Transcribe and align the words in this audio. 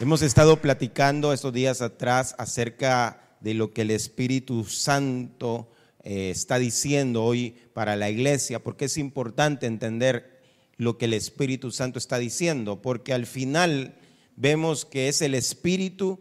Hemos 0.00 0.22
estado 0.22 0.62
platicando 0.62 1.30
estos 1.34 1.52
días 1.52 1.82
atrás 1.82 2.34
acerca 2.38 3.36
de 3.40 3.52
lo 3.52 3.74
que 3.74 3.82
el 3.82 3.90
Espíritu 3.90 4.64
Santo 4.64 5.70
eh, 6.02 6.30
está 6.30 6.58
diciendo 6.58 7.22
hoy 7.22 7.54
para 7.74 7.96
la 7.96 8.08
iglesia, 8.08 8.64
porque 8.64 8.86
es 8.86 8.96
importante 8.96 9.66
entender 9.66 10.40
lo 10.78 10.96
que 10.96 11.04
el 11.04 11.12
Espíritu 11.12 11.70
Santo 11.70 11.98
está 11.98 12.18
diciendo, 12.18 12.80
porque 12.80 13.12
al 13.12 13.26
final 13.26 13.94
vemos 14.36 14.86
que 14.86 15.08
es 15.08 15.20
el 15.20 15.34
Espíritu 15.34 16.18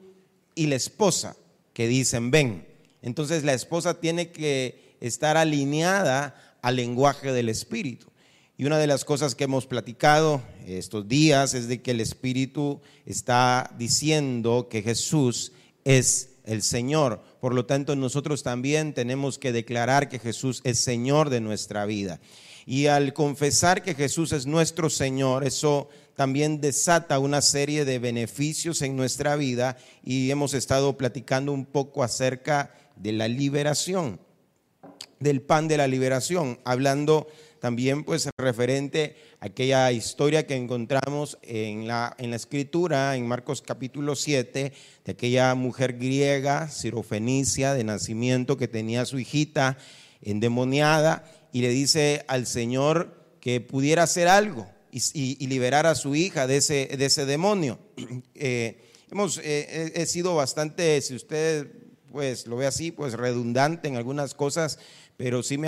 y 0.56 0.68
la 0.68 0.76
esposa 0.76 1.38
que 1.72 1.88
dicen 1.88 2.32
ven. 2.32 2.68
Entonces 3.02 3.46
la 3.46 3.54
esposa 3.54 4.02
tiene 4.02 4.34
que 4.34 4.98
estar 5.00 5.38
alineada 5.38 6.58
al 6.62 6.76
lenguaje 6.76 7.32
del 7.32 7.48
Espíritu. 7.48 8.09
Y 8.60 8.66
una 8.66 8.78
de 8.78 8.88
las 8.88 9.06
cosas 9.06 9.36
que 9.36 9.46
hemos 9.46 9.66
platicado 9.68 10.42
estos 10.68 11.08
días 11.08 11.54
es 11.54 11.70
de 11.70 11.82
que 11.82 11.92
el 11.92 12.02
Espíritu 12.02 12.82
está 13.06 13.74
diciendo 13.78 14.68
que 14.70 14.82
Jesús 14.82 15.54
es 15.86 16.32
el 16.44 16.62
Señor. 16.62 17.24
Por 17.40 17.56
lo 17.56 17.66
tanto, 17.66 17.96
nosotros 17.96 18.44
también 18.44 18.94
tenemos 18.94 19.40
que 19.40 19.54
declarar 19.54 20.10
que 20.10 20.20
Jesús 20.20 20.60
es 20.66 20.78
Señor 20.78 21.30
de 21.30 21.40
nuestra 21.40 21.86
vida. 21.86 22.20
Y 22.66 22.88
al 22.88 23.14
confesar 23.14 23.82
que 23.82 23.96
Jesús 23.96 24.34
es 24.34 24.46
nuestro 24.46 24.90
Señor, 24.90 25.48
eso 25.48 25.88
también 26.18 26.60
desata 26.60 27.18
una 27.18 27.42
serie 27.42 27.86
de 27.86 27.98
beneficios 27.98 28.82
en 28.82 28.98
nuestra 28.98 29.38
vida 29.38 29.78
y 30.04 30.32
hemos 30.32 30.54
estado 30.54 30.98
platicando 30.98 31.54
un 31.54 31.66
poco 31.66 32.04
acerca 32.04 32.76
de 32.98 33.14
la 33.14 33.30
liberación, 33.30 34.20
del 35.22 35.42
pan 35.42 35.70
de 35.70 35.78
la 35.78 35.88
liberación, 35.88 36.60
hablando 36.66 37.28
también 37.60 38.04
pues 38.04 38.30
referente 38.38 39.16
a 39.40 39.48
aquella 39.48 39.92
historia 39.92 40.48
que 40.48 40.56
encontramos 40.56 41.38
en 41.42 41.88
la, 41.88 42.16
en 42.18 42.30
la 42.30 42.36
escritura, 42.36 43.16
en 43.16 43.28
Marcos 43.28 43.62
capítulo 43.62 44.16
7, 44.16 44.74
de 45.06 45.12
aquella 45.12 45.54
mujer 45.56 45.98
griega, 45.98 46.70
sirofenicia, 46.70 47.74
de 47.74 47.84
nacimiento, 47.84 48.58
que 48.58 48.68
tenía 48.68 49.02
a 49.02 49.06
su 49.06 49.20
hijita 49.20 49.78
endemoniada 50.22 51.24
y 51.52 51.62
le 51.62 51.70
dice 51.70 52.24
al 52.28 52.46
Señor 52.46 53.16
que 53.40 53.62
pudiera 53.62 54.04
hacer 54.04 54.28
algo 54.28 54.68
y, 54.92 55.48
liberar 55.48 55.86
a 55.86 55.96
su 55.96 56.16
hija 56.16 56.48
de 56.48 56.58
ese, 56.58 56.88
de 56.98 57.06
ese 57.06 57.26
demonio. 57.26 57.80
Eh, 58.42 58.80
hemos, 59.12 59.38
eh, 59.40 59.92
he 59.96 60.06
sido 60.06 60.36
bastante, 60.36 61.02
si 61.02 61.14
usted 61.14 61.68
pues 62.12 62.48
lo 62.48 62.58
ve 62.58 62.68
así, 62.68 62.92
pues 62.92 63.14
redundante 63.14 63.88
en 63.88 63.96
algunas 63.96 64.34
cosas, 64.34 64.80
pero 65.20 65.44
sí 65.44 65.58
me 65.58 65.68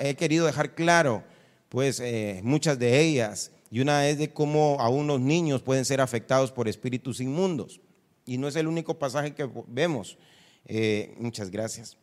he 0.00 0.14
querido 0.14 0.46
dejar 0.46 0.74
claro, 0.74 1.22
pues 1.68 2.00
eh, 2.00 2.40
muchas 2.42 2.78
de 2.78 2.98
ellas. 2.98 3.50
Y 3.70 3.80
una 3.80 4.08
es 4.08 4.16
de 4.16 4.32
cómo 4.32 4.78
aún 4.80 5.06
los 5.06 5.20
niños 5.20 5.60
pueden 5.60 5.84
ser 5.84 6.00
afectados 6.00 6.50
por 6.50 6.66
espíritus 6.66 7.20
inmundos. 7.20 7.78
Y 8.24 8.38
no 8.38 8.48
es 8.48 8.56
el 8.56 8.66
único 8.66 8.98
pasaje 8.98 9.34
que 9.34 9.46
vemos, 9.66 10.16
eh, 10.64 11.14
muchas 11.18 11.50
gracias, 11.50 11.98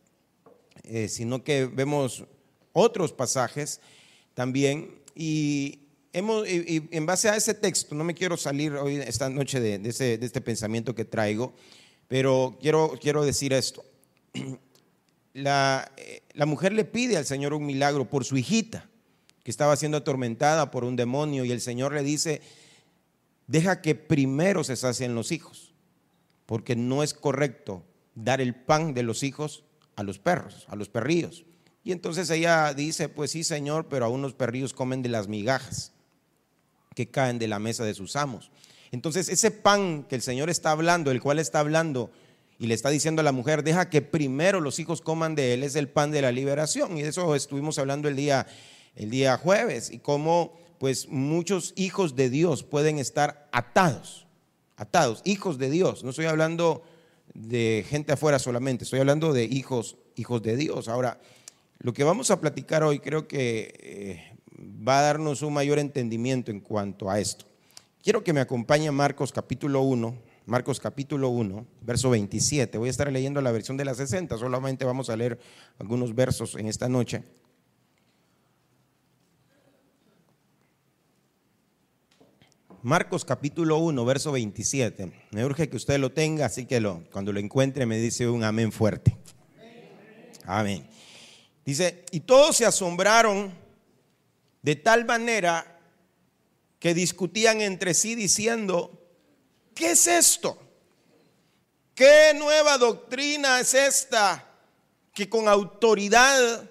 eh, 0.83 1.07
sino 1.07 1.43
que 1.43 1.65
vemos 1.65 2.25
otros 2.73 3.11
pasajes 3.11 3.81
también. 4.35 5.01
Y, 5.15 5.87
hemos, 6.11 6.45
en 6.47 7.05
base 7.07 7.27
a 7.27 7.35
ese 7.35 7.55
texto, 7.55 7.95
no 7.95 8.03
me 8.03 8.13
quiero 8.13 8.37
salir 8.37 8.73
hoy, 8.73 8.97
esta 8.97 9.31
noche, 9.31 9.59
de, 9.59 9.79
de 9.79 9.89
este 10.23 10.41
pensamiento 10.41 10.93
que 10.93 11.05
traigo, 11.05 11.55
pero 12.07 12.55
quiero, 12.61 12.99
quiero 13.01 13.25
decir 13.25 13.51
esto. 13.51 13.83
la, 15.33 15.91
eh, 15.97 16.23
la 16.33 16.45
mujer 16.45 16.73
le 16.73 16.85
pide 16.85 17.17
al 17.17 17.25
Señor 17.25 17.53
un 17.53 17.65
milagro 17.65 18.09
por 18.09 18.25
su 18.25 18.37
hijita, 18.37 18.89
que 19.43 19.51
estaba 19.51 19.75
siendo 19.75 19.97
atormentada 19.97 20.71
por 20.71 20.85
un 20.85 20.95
demonio, 20.95 21.43
y 21.43 21.51
el 21.51 21.61
Señor 21.61 21.93
le 21.93 22.03
dice, 22.03 22.41
deja 23.47 23.81
que 23.81 23.95
primero 23.95 24.63
se 24.63 24.75
sacien 24.75 25.15
los 25.15 25.31
hijos, 25.31 25.73
porque 26.45 26.75
no 26.75 27.03
es 27.03 27.13
correcto 27.13 27.83
dar 28.15 28.41
el 28.41 28.55
pan 28.55 28.93
de 28.93 29.03
los 29.03 29.23
hijos 29.23 29.63
a 29.95 30.03
los 30.03 30.19
perros, 30.19 30.65
a 30.69 30.75
los 30.75 30.89
perrillos. 30.89 31.45
Y 31.83 31.91
entonces 31.91 32.29
ella 32.29 32.73
dice, 32.73 33.09
pues 33.09 33.31
sí, 33.31 33.43
Señor, 33.43 33.87
pero 33.89 34.05
aún 34.05 34.21
los 34.21 34.33
perrillos 34.33 34.73
comen 34.73 35.01
de 35.01 35.09
las 35.09 35.27
migajas 35.27 35.91
que 36.95 37.09
caen 37.09 37.39
de 37.39 37.47
la 37.47 37.59
mesa 37.59 37.83
de 37.83 37.93
sus 37.93 38.15
amos. 38.15 38.51
Entonces 38.91 39.27
ese 39.27 39.51
pan 39.51 40.03
que 40.03 40.15
el 40.15 40.21
Señor 40.21 40.49
está 40.49 40.71
hablando, 40.71 41.11
el 41.11 41.21
cual 41.21 41.39
está 41.39 41.59
hablando 41.59 42.11
y 42.59 42.67
le 42.67 42.73
está 42.73 42.89
diciendo 42.89 43.21
a 43.21 43.23
la 43.23 43.31
mujer, 43.31 43.63
deja 43.63 43.89
que 43.89 44.01
primero 44.01 44.61
los 44.61 44.79
hijos 44.79 45.01
coman 45.01 45.35
de 45.35 45.53
él, 45.53 45.63
es 45.63 45.75
el 45.75 45.89
pan 45.89 46.11
de 46.11 46.21
la 46.21 46.31
liberación. 46.31 46.97
Y 46.97 47.01
de 47.01 47.09
eso 47.09 47.35
estuvimos 47.35 47.79
hablando 47.79 48.07
el 48.07 48.15
día, 48.15 48.47
el 48.95 49.09
día 49.09 49.37
jueves, 49.37 49.91
y 49.91 49.99
cómo 49.99 50.53
pues 50.79 51.07
muchos 51.07 51.73
hijos 51.75 52.15
de 52.15 52.29
Dios 52.29 52.63
pueden 52.63 52.99
estar 52.99 53.47
atados, 53.51 54.27
atados, 54.75 55.21
hijos 55.25 55.57
de 55.57 55.69
Dios. 55.69 56.03
No 56.03 56.11
estoy 56.11 56.25
hablando 56.25 56.83
de 57.33 57.85
gente 57.87 58.13
afuera 58.13 58.37
solamente, 58.37 58.83
estoy 58.83 58.99
hablando 58.99 59.33
de 59.33 59.45
hijos, 59.45 59.97
hijos 60.15 60.41
de 60.43 60.55
Dios. 60.57 60.87
Ahora, 60.87 61.19
lo 61.79 61.93
que 61.93 62.03
vamos 62.03 62.31
a 62.31 62.39
platicar 62.39 62.83
hoy 62.83 62.99
creo 62.99 63.27
que 63.27 63.73
eh, 63.79 64.37
va 64.87 64.99
a 64.99 65.03
darnos 65.03 65.41
un 65.41 65.53
mayor 65.53 65.79
entendimiento 65.79 66.51
en 66.51 66.59
cuanto 66.59 67.09
a 67.09 67.19
esto. 67.19 67.45
Quiero 68.03 68.23
que 68.23 68.33
me 68.33 68.41
acompañe 68.41 68.91
Marcos 68.91 69.31
capítulo 69.31 69.81
1 69.81 70.32
Marcos 70.45 70.79
capítulo 70.79 71.29
1, 71.29 71.65
verso 71.81 72.09
27. 72.09 72.77
Voy 72.77 72.89
a 72.89 72.91
estar 72.91 73.11
leyendo 73.11 73.41
la 73.41 73.51
versión 73.51 73.77
de 73.77 73.85
la 73.85 73.93
60, 73.93 74.37
solamente 74.37 74.83
vamos 74.83 75.09
a 75.09 75.15
leer 75.15 75.39
algunos 75.79 76.13
versos 76.13 76.55
en 76.55 76.67
esta 76.67 76.89
noche. 76.89 77.23
Marcos 82.81 83.23
capítulo 83.23 83.77
1, 83.77 84.03
verso 84.03 84.33
27. 84.33 85.13
Me 85.31 85.45
urge 85.45 85.69
que 85.69 85.77
usted 85.77 85.97
lo 85.97 86.11
tenga, 86.11 86.47
así 86.47 86.65
que 86.65 86.81
lo, 86.81 87.05
cuando 87.13 87.31
lo 87.31 87.39
encuentre 87.39 87.85
me 87.85 87.97
dice 87.97 88.27
un 88.27 88.43
amén 88.43 88.73
fuerte. 88.73 89.15
Amén. 90.45 90.85
Dice, 91.65 92.03
y 92.11 92.19
todos 92.19 92.57
se 92.57 92.65
asombraron 92.65 93.53
de 94.61 94.75
tal 94.75 95.05
manera 95.05 95.79
que 96.79 96.93
discutían 96.93 97.61
entre 97.61 97.93
sí 97.93 98.15
diciendo, 98.15 99.02
¿Qué 99.73 99.91
es 99.91 100.07
esto? 100.07 100.57
¿Qué 101.95 102.33
nueva 102.35 102.77
doctrina 102.77 103.59
es 103.59 103.73
esta 103.73 104.47
que 105.13 105.29
con 105.29 105.47
autoridad 105.47 106.69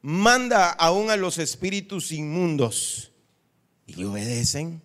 manda 0.00 0.70
aún 0.70 1.10
a 1.10 1.16
los 1.16 1.38
espíritus 1.38 2.12
inmundos 2.12 3.12
y 3.86 4.04
obedecen? 4.04 4.82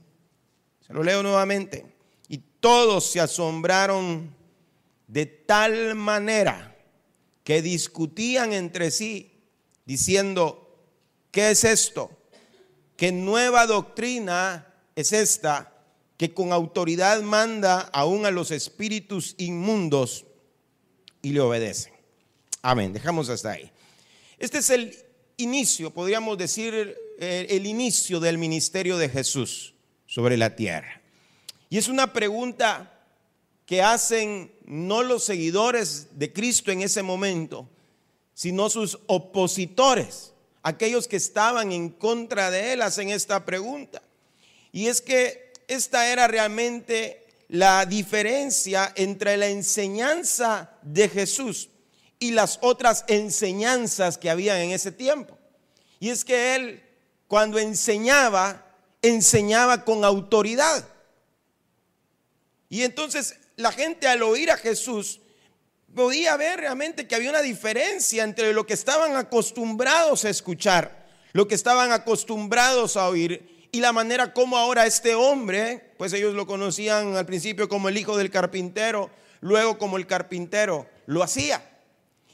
Se 0.86 0.94
lo 0.94 1.04
leo 1.04 1.22
nuevamente. 1.22 1.86
Y 2.28 2.38
todos 2.60 3.12
se 3.12 3.20
asombraron 3.20 4.36
de 5.08 5.26
tal 5.26 5.96
manera 5.96 6.76
que 7.44 7.62
discutían 7.62 8.54
entre 8.54 8.92
sí 8.92 9.32
diciendo, 9.86 10.76
¿qué 11.32 11.52
es 11.52 11.64
esto? 11.64 12.12
¿Qué 12.96 13.12
nueva 13.12 13.68
doctrina 13.68 14.74
es 14.96 15.14
esta 15.14 15.77
que 16.18 16.34
con 16.34 16.52
autoridad 16.52 17.22
manda 17.22 17.82
aún 17.94 18.26
a 18.26 18.32
los 18.32 18.52
espíritus 18.52 19.36
inmundos 19.38 20.26
y 21.22 21.32
le 21.32 21.40
obedecen. 21.40 21.94
Amén, 22.62 22.92
dejamos 22.92 23.30
hasta 23.30 23.52
ahí. 23.52 23.72
Este 24.40 24.58
es 24.58 24.70
el 24.72 24.98
inicio, 25.38 25.94
podríamos 25.94 26.38
decir, 26.38 26.98
el 27.20 27.66
inicio 27.66 28.20
del 28.20 28.38
ministerio 28.38 28.98
de 28.98 29.10
Jesús 29.10 29.74
sobre 30.06 30.38
la 30.38 30.56
tierra. 30.56 31.02
Y 31.70 31.78
es 31.78 31.88
una 31.88 32.14
pregunta 32.14 32.94
que 33.66 33.82
hacen 33.82 34.52
no 34.66 35.04
los 35.04 35.24
seguidores 35.24 36.08
de 36.18 36.32
Cristo 36.32 36.72
en 36.72 36.82
ese 36.82 37.04
momento, 37.04 37.70
sino 38.34 38.70
sus 38.70 39.00
opositores, 39.08 40.34
aquellos 40.64 41.08
que 41.08 41.18
estaban 41.18 41.72
en 41.72 41.90
contra 41.90 42.50
de 42.50 42.74
él, 42.74 42.82
hacen 42.82 43.10
esta 43.10 43.46
pregunta. 43.46 44.02
Y 44.72 44.88
es 44.88 45.02
que 45.02 45.47
esta 45.68 46.08
era 46.12 46.28
realmente 46.28 47.26
la 47.50 47.86
diferencia 47.86 48.92
entre 48.96 49.38
la 49.38 49.48
enseñanza 49.48 50.72
de 50.82 51.10
Jesús 51.10 51.70
y 52.20 52.32
las 52.32 52.60
otras 52.62 53.06
enseñanzas 53.08 54.18
que 54.18 54.30
había 54.30 54.62
en 54.64 54.72
ese 54.72 54.92
tiempo. 54.92 55.38
Y 56.00 56.10
es 56.10 56.26
que 56.26 56.56
él, 56.56 56.84
cuando 57.28 57.60
enseñaba, 57.60 58.66
enseñaba 59.02 59.86
con 59.86 60.04
autoridad. 60.04 60.88
Y 62.70 62.84
entonces 62.84 63.36
la 63.56 63.72
gente 63.72 64.08
al 64.08 64.24
oír 64.24 64.52
a 64.52 64.58
Jesús 64.58 65.22
podía 65.96 66.36
ver 66.38 66.60
realmente 66.60 67.08
que 67.08 67.16
había 67.16 67.30
una 67.30 67.42
diferencia 67.42 68.24
entre 68.24 68.54
lo 68.54 68.66
que 68.66 68.74
estaban 68.74 69.16
acostumbrados 69.16 70.26
a 70.26 70.30
escuchar, 70.30 71.08
lo 71.34 71.48
que 71.48 71.56
estaban 71.56 71.92
acostumbrados 71.92 72.98
a 72.98 73.08
oír 73.08 73.57
y 73.72 73.80
la 73.80 73.92
manera 73.92 74.34
como 74.34 74.58
ahora 74.58 74.86
este 74.86 75.16
hombre, 75.16 75.94
pues 75.98 76.14
ellos 76.14 76.34
lo 76.34 76.48
conocían 76.48 77.16
al 77.16 77.26
principio 77.26 77.68
como 77.68 77.90
el 77.90 77.98
hijo 77.98 78.18
del 78.18 78.30
carpintero, 78.30 79.10
luego 79.42 79.78
como 79.78 79.98
el 79.98 80.08
carpintero, 80.08 80.88
lo 81.06 81.24
hacía. 81.24 81.64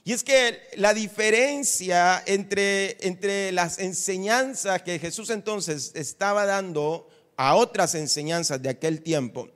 Y 0.05 0.11
es 0.11 0.23
que 0.23 0.59
la 0.75 0.93
diferencia 0.93 2.21
entre, 2.25 2.97
entre 3.07 3.51
las 3.51 3.79
enseñanzas 3.79 4.81
que 4.83 4.99
Jesús 4.99 5.29
entonces 5.29 5.91
estaba 5.95 6.45
dando 6.45 7.07
a 7.37 7.55
otras 7.55 7.95
enseñanzas 7.95 8.61
de 8.61 8.69
aquel 8.69 9.01
tiempo 9.01 9.49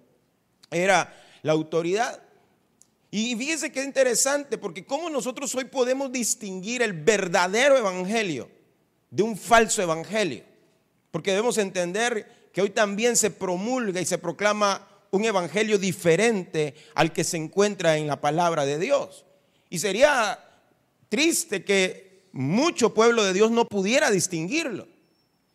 era 0.72 1.14
la 1.44 1.52
autoridad. 1.52 2.22
Y 3.12 3.36
fíjese 3.36 3.72
que 3.72 3.82
es 3.82 3.86
interesante 3.86 4.58
porque 4.58 4.86
cómo 4.86 5.10
nosotros 5.10 5.54
hoy 5.56 5.66
podemos 5.66 6.12
distinguir 6.12 6.82
el 6.82 6.94
verdadero 6.94 7.78
evangelio 7.78 8.50
de 9.10 9.24
un 9.24 9.38
falso 9.38 9.82
evangelio. 9.82 10.44
Porque 11.18 11.32
debemos 11.32 11.58
entender 11.58 12.50
que 12.54 12.62
hoy 12.62 12.70
también 12.70 13.18
se 13.18 13.32
promulga 13.32 14.00
y 14.00 14.06
se 14.06 14.20
proclama 14.20 14.88
un 15.10 15.26
evangelio 15.26 15.80
diferente 15.80 16.76
al 16.94 17.12
que 17.12 17.24
se 17.24 17.38
encuentra 17.38 17.98
en 17.98 18.06
la 18.06 18.22
palabra 18.22 18.68
de 18.68 18.78
Dios. 18.78 19.26
Y 19.68 19.80
sería 19.80 20.40
triste 21.10 21.64
que 21.64 22.28
mucho 22.34 22.94
pueblo 22.94 23.24
de 23.24 23.34
Dios 23.34 23.50
no 23.50 23.68
pudiera 23.68 24.12
distinguirlo 24.12 24.88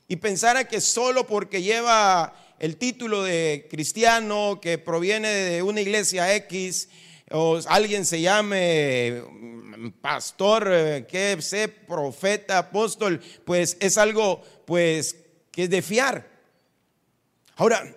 y 0.09 0.17
pensara 0.17 0.67
que 0.67 0.81
solo 0.81 1.29
porque 1.29 1.63
lleva 1.63 2.35
el 2.59 2.77
título 2.77 3.23
de 3.23 3.69
cristiano 3.71 4.59
que 4.61 4.79
proviene 4.79 5.29
de 5.29 5.63
una 5.63 5.81
iglesia 5.81 6.35
X 6.35 6.89
o 7.31 7.61
alguien 7.69 8.05
se 8.05 8.21
llame 8.21 9.23
mm, 9.31 9.91
pastor, 10.01 10.69
eh, 10.73 11.07
que 11.09 11.41
sé, 11.41 11.69
profeta, 11.69 12.59
apóstol, 12.59 13.21
pues 13.45 13.77
es 13.79 13.97
algo 13.97 14.43
pues 14.67 15.22
que 15.53 15.65
es 15.65 15.71
de 15.71 15.83
fiar. 15.83 16.29
Ahora, 17.57 17.95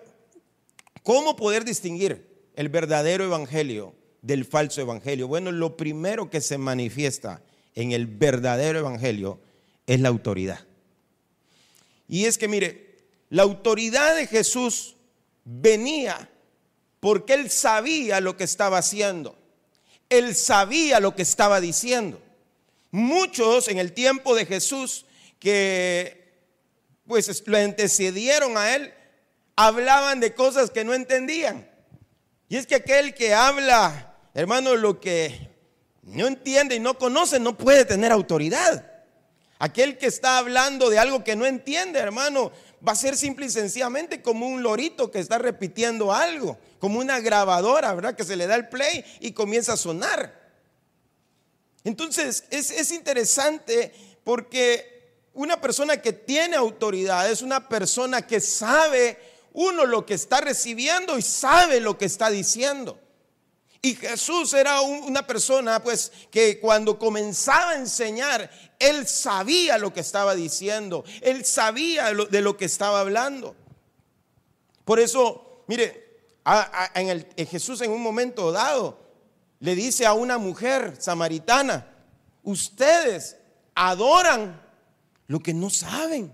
¿cómo 1.02 1.34
poder 1.34 1.64
distinguir 1.64 2.24
el 2.54 2.68
verdadero 2.68 3.24
evangelio 3.24 3.94
del 4.22 4.44
falso 4.44 4.80
evangelio? 4.80 5.26
Bueno, 5.26 5.50
lo 5.50 5.76
primero 5.76 6.30
que 6.30 6.40
se 6.40 6.58
manifiesta 6.58 7.42
en 7.74 7.92
el 7.92 8.06
verdadero 8.06 8.78
evangelio 8.78 9.40
es 9.86 10.00
la 10.00 10.08
autoridad. 10.08 10.60
Y 12.08 12.26
es 12.26 12.38
que 12.38 12.46
mire, 12.46 12.98
la 13.30 13.42
autoridad 13.42 14.14
de 14.14 14.26
Jesús 14.26 14.96
venía 15.44 16.30
porque 17.00 17.34
él 17.34 17.50
sabía 17.50 18.20
lo 18.20 18.36
que 18.36 18.44
estaba 18.44 18.78
haciendo. 18.78 19.36
Él 20.08 20.34
sabía 20.34 21.00
lo 21.00 21.14
que 21.14 21.22
estaba 21.22 21.60
diciendo. 21.60 22.20
Muchos 22.90 23.68
en 23.68 23.78
el 23.78 23.92
tiempo 23.92 24.34
de 24.34 24.46
Jesús 24.46 25.06
que 25.38 26.15
pues 27.06 27.42
lo 27.46 27.56
antecedieron 27.56 28.56
a 28.56 28.74
él 28.74 28.92
hablaban 29.56 30.20
de 30.20 30.34
cosas 30.34 30.70
que 30.70 30.84
no 30.84 30.94
entendían. 30.94 31.68
Y 32.48 32.56
es 32.56 32.66
que 32.66 32.76
aquel 32.76 33.14
que 33.14 33.34
habla, 33.34 34.14
hermano, 34.34 34.76
lo 34.76 35.00
que 35.00 35.50
no 36.02 36.26
entiende 36.26 36.76
y 36.76 36.80
no 36.80 36.96
conoce 36.98 37.40
no 37.40 37.56
puede 37.56 37.84
tener 37.84 38.12
autoridad. 38.12 38.92
Aquel 39.58 39.96
que 39.96 40.06
está 40.06 40.36
hablando 40.36 40.90
de 40.90 40.98
algo 40.98 41.24
que 41.24 41.34
no 41.34 41.46
entiende, 41.46 41.98
hermano, 41.98 42.52
va 42.86 42.92
a 42.92 42.96
ser 42.96 43.16
simple 43.16 43.46
y 43.46 43.50
sencillamente 43.50 44.20
como 44.20 44.46
un 44.46 44.62
lorito 44.62 45.10
que 45.10 45.18
está 45.18 45.38
repitiendo 45.38 46.12
algo, 46.12 46.58
como 46.78 47.00
una 47.00 47.18
grabadora, 47.20 47.94
¿verdad? 47.94 48.14
Que 48.14 48.24
se 48.24 48.36
le 48.36 48.46
da 48.46 48.54
el 48.54 48.68
play 48.68 49.02
y 49.20 49.32
comienza 49.32 49.72
a 49.72 49.78
sonar. 49.78 50.46
Entonces, 51.82 52.44
es, 52.50 52.70
es 52.70 52.92
interesante 52.92 53.94
porque 54.22 54.95
una 55.36 55.60
persona 55.60 55.98
que 55.98 56.12
tiene 56.12 56.56
autoridad 56.56 57.30
es 57.30 57.42
una 57.42 57.68
persona 57.68 58.26
que 58.26 58.40
sabe 58.40 59.18
uno 59.52 59.84
lo 59.84 60.04
que 60.04 60.14
está 60.14 60.40
recibiendo 60.40 61.18
y 61.18 61.22
sabe 61.22 61.80
lo 61.80 61.96
que 61.96 62.06
está 62.06 62.30
diciendo. 62.30 62.98
Y 63.82 63.94
Jesús 63.94 64.54
era 64.54 64.80
una 64.80 65.26
persona 65.26 65.82
pues 65.82 66.10
que 66.30 66.58
cuando 66.58 66.98
comenzaba 66.98 67.72
a 67.72 67.76
enseñar, 67.76 68.50
él 68.78 69.06
sabía 69.06 69.78
lo 69.78 69.92
que 69.92 70.00
estaba 70.00 70.34
diciendo, 70.34 71.04
él 71.20 71.44
sabía 71.44 72.12
de 72.12 72.40
lo 72.40 72.56
que 72.56 72.64
estaba 72.64 73.00
hablando. 73.00 73.54
Por 74.84 74.98
eso, 74.98 75.62
mire, 75.68 76.18
en 76.94 77.08
el, 77.08 77.26
Jesús 77.46 77.82
en 77.82 77.90
un 77.90 78.02
momento 78.02 78.52
dado 78.52 78.98
le 79.60 79.74
dice 79.74 80.06
a 80.06 80.14
una 80.14 80.38
mujer 80.38 80.96
samaritana, 80.98 81.94
ustedes 82.42 83.36
adoran 83.74 84.65
lo 85.26 85.40
que 85.40 85.52
no 85.54 85.70
saben, 85.70 86.32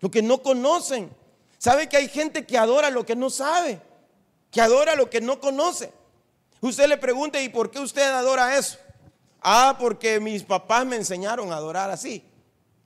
lo 0.00 0.10
que 0.10 0.22
no 0.22 0.42
conocen. 0.42 1.10
¿Sabe 1.58 1.88
que 1.88 1.96
hay 1.96 2.08
gente 2.08 2.44
que 2.44 2.58
adora 2.58 2.90
lo 2.90 3.06
que 3.06 3.16
no 3.16 3.30
sabe? 3.30 3.80
Que 4.50 4.60
adora 4.60 4.94
lo 4.94 5.08
que 5.08 5.20
no 5.20 5.40
conoce. 5.40 5.92
Usted 6.60 6.88
le 6.88 6.96
pregunta, 6.96 7.40
¿y 7.40 7.48
por 7.48 7.70
qué 7.70 7.78
usted 7.78 8.02
adora 8.02 8.56
eso? 8.56 8.78
Ah, 9.40 9.76
porque 9.78 10.20
mis 10.20 10.42
papás 10.42 10.86
me 10.86 10.96
enseñaron 10.96 11.52
a 11.52 11.56
adorar 11.56 11.90
así. 11.90 12.24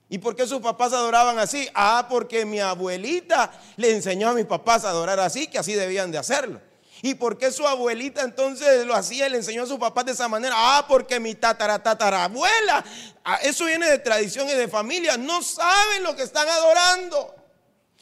¿Y 0.09 0.17
por 0.17 0.35
qué 0.35 0.47
sus 0.47 0.59
papás 0.59 0.91
adoraban 0.91 1.37
así? 1.39 1.69
Ah, 1.73 2.07
porque 2.09 2.45
mi 2.45 2.59
abuelita 2.59 3.51
le 3.77 3.91
enseñó 3.91 4.29
a 4.29 4.33
mis 4.33 4.45
papás 4.45 4.83
a 4.83 4.89
adorar 4.89 5.19
así, 5.19 5.47
que 5.47 5.59
así 5.59 5.73
debían 5.73 6.11
de 6.11 6.17
hacerlo. 6.17 6.59
¿Y 7.01 7.13
por 7.13 7.37
qué 7.37 7.51
su 7.51 7.65
abuelita 7.65 8.21
entonces 8.23 8.85
lo 8.85 8.93
hacía 8.93 9.29
le 9.29 9.37
enseñó 9.37 9.63
a 9.63 9.67
sus 9.67 9.79
papás 9.79 10.05
de 10.05 10.11
esa 10.11 10.27
manera? 10.27 10.53
Ah, 10.57 10.85
porque 10.87 11.19
mi 11.19 11.35
tatara 11.35 11.81
tatarabuela, 11.81 12.83
ah, 13.23 13.39
eso 13.41 13.65
viene 13.65 13.89
de 13.89 13.99
tradición 13.99 14.49
y 14.49 14.53
de 14.53 14.67
familia, 14.67 15.15
no 15.15 15.41
saben 15.41 16.03
lo 16.03 16.15
que 16.15 16.23
están 16.23 16.47
adorando. 16.47 17.35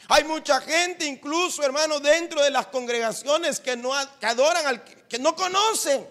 Hay 0.10 0.24
mucha 0.24 0.62
gente, 0.62 1.06
incluso 1.06 1.64
hermanos, 1.64 2.02
dentro 2.02 2.42
de 2.42 2.50
las 2.50 2.68
congregaciones 2.68 3.60
que, 3.60 3.76
no, 3.76 3.94
adoran 3.94 4.66
al 4.66 4.84
que 4.84 5.20
no 5.20 5.36
conocen. 5.36 6.08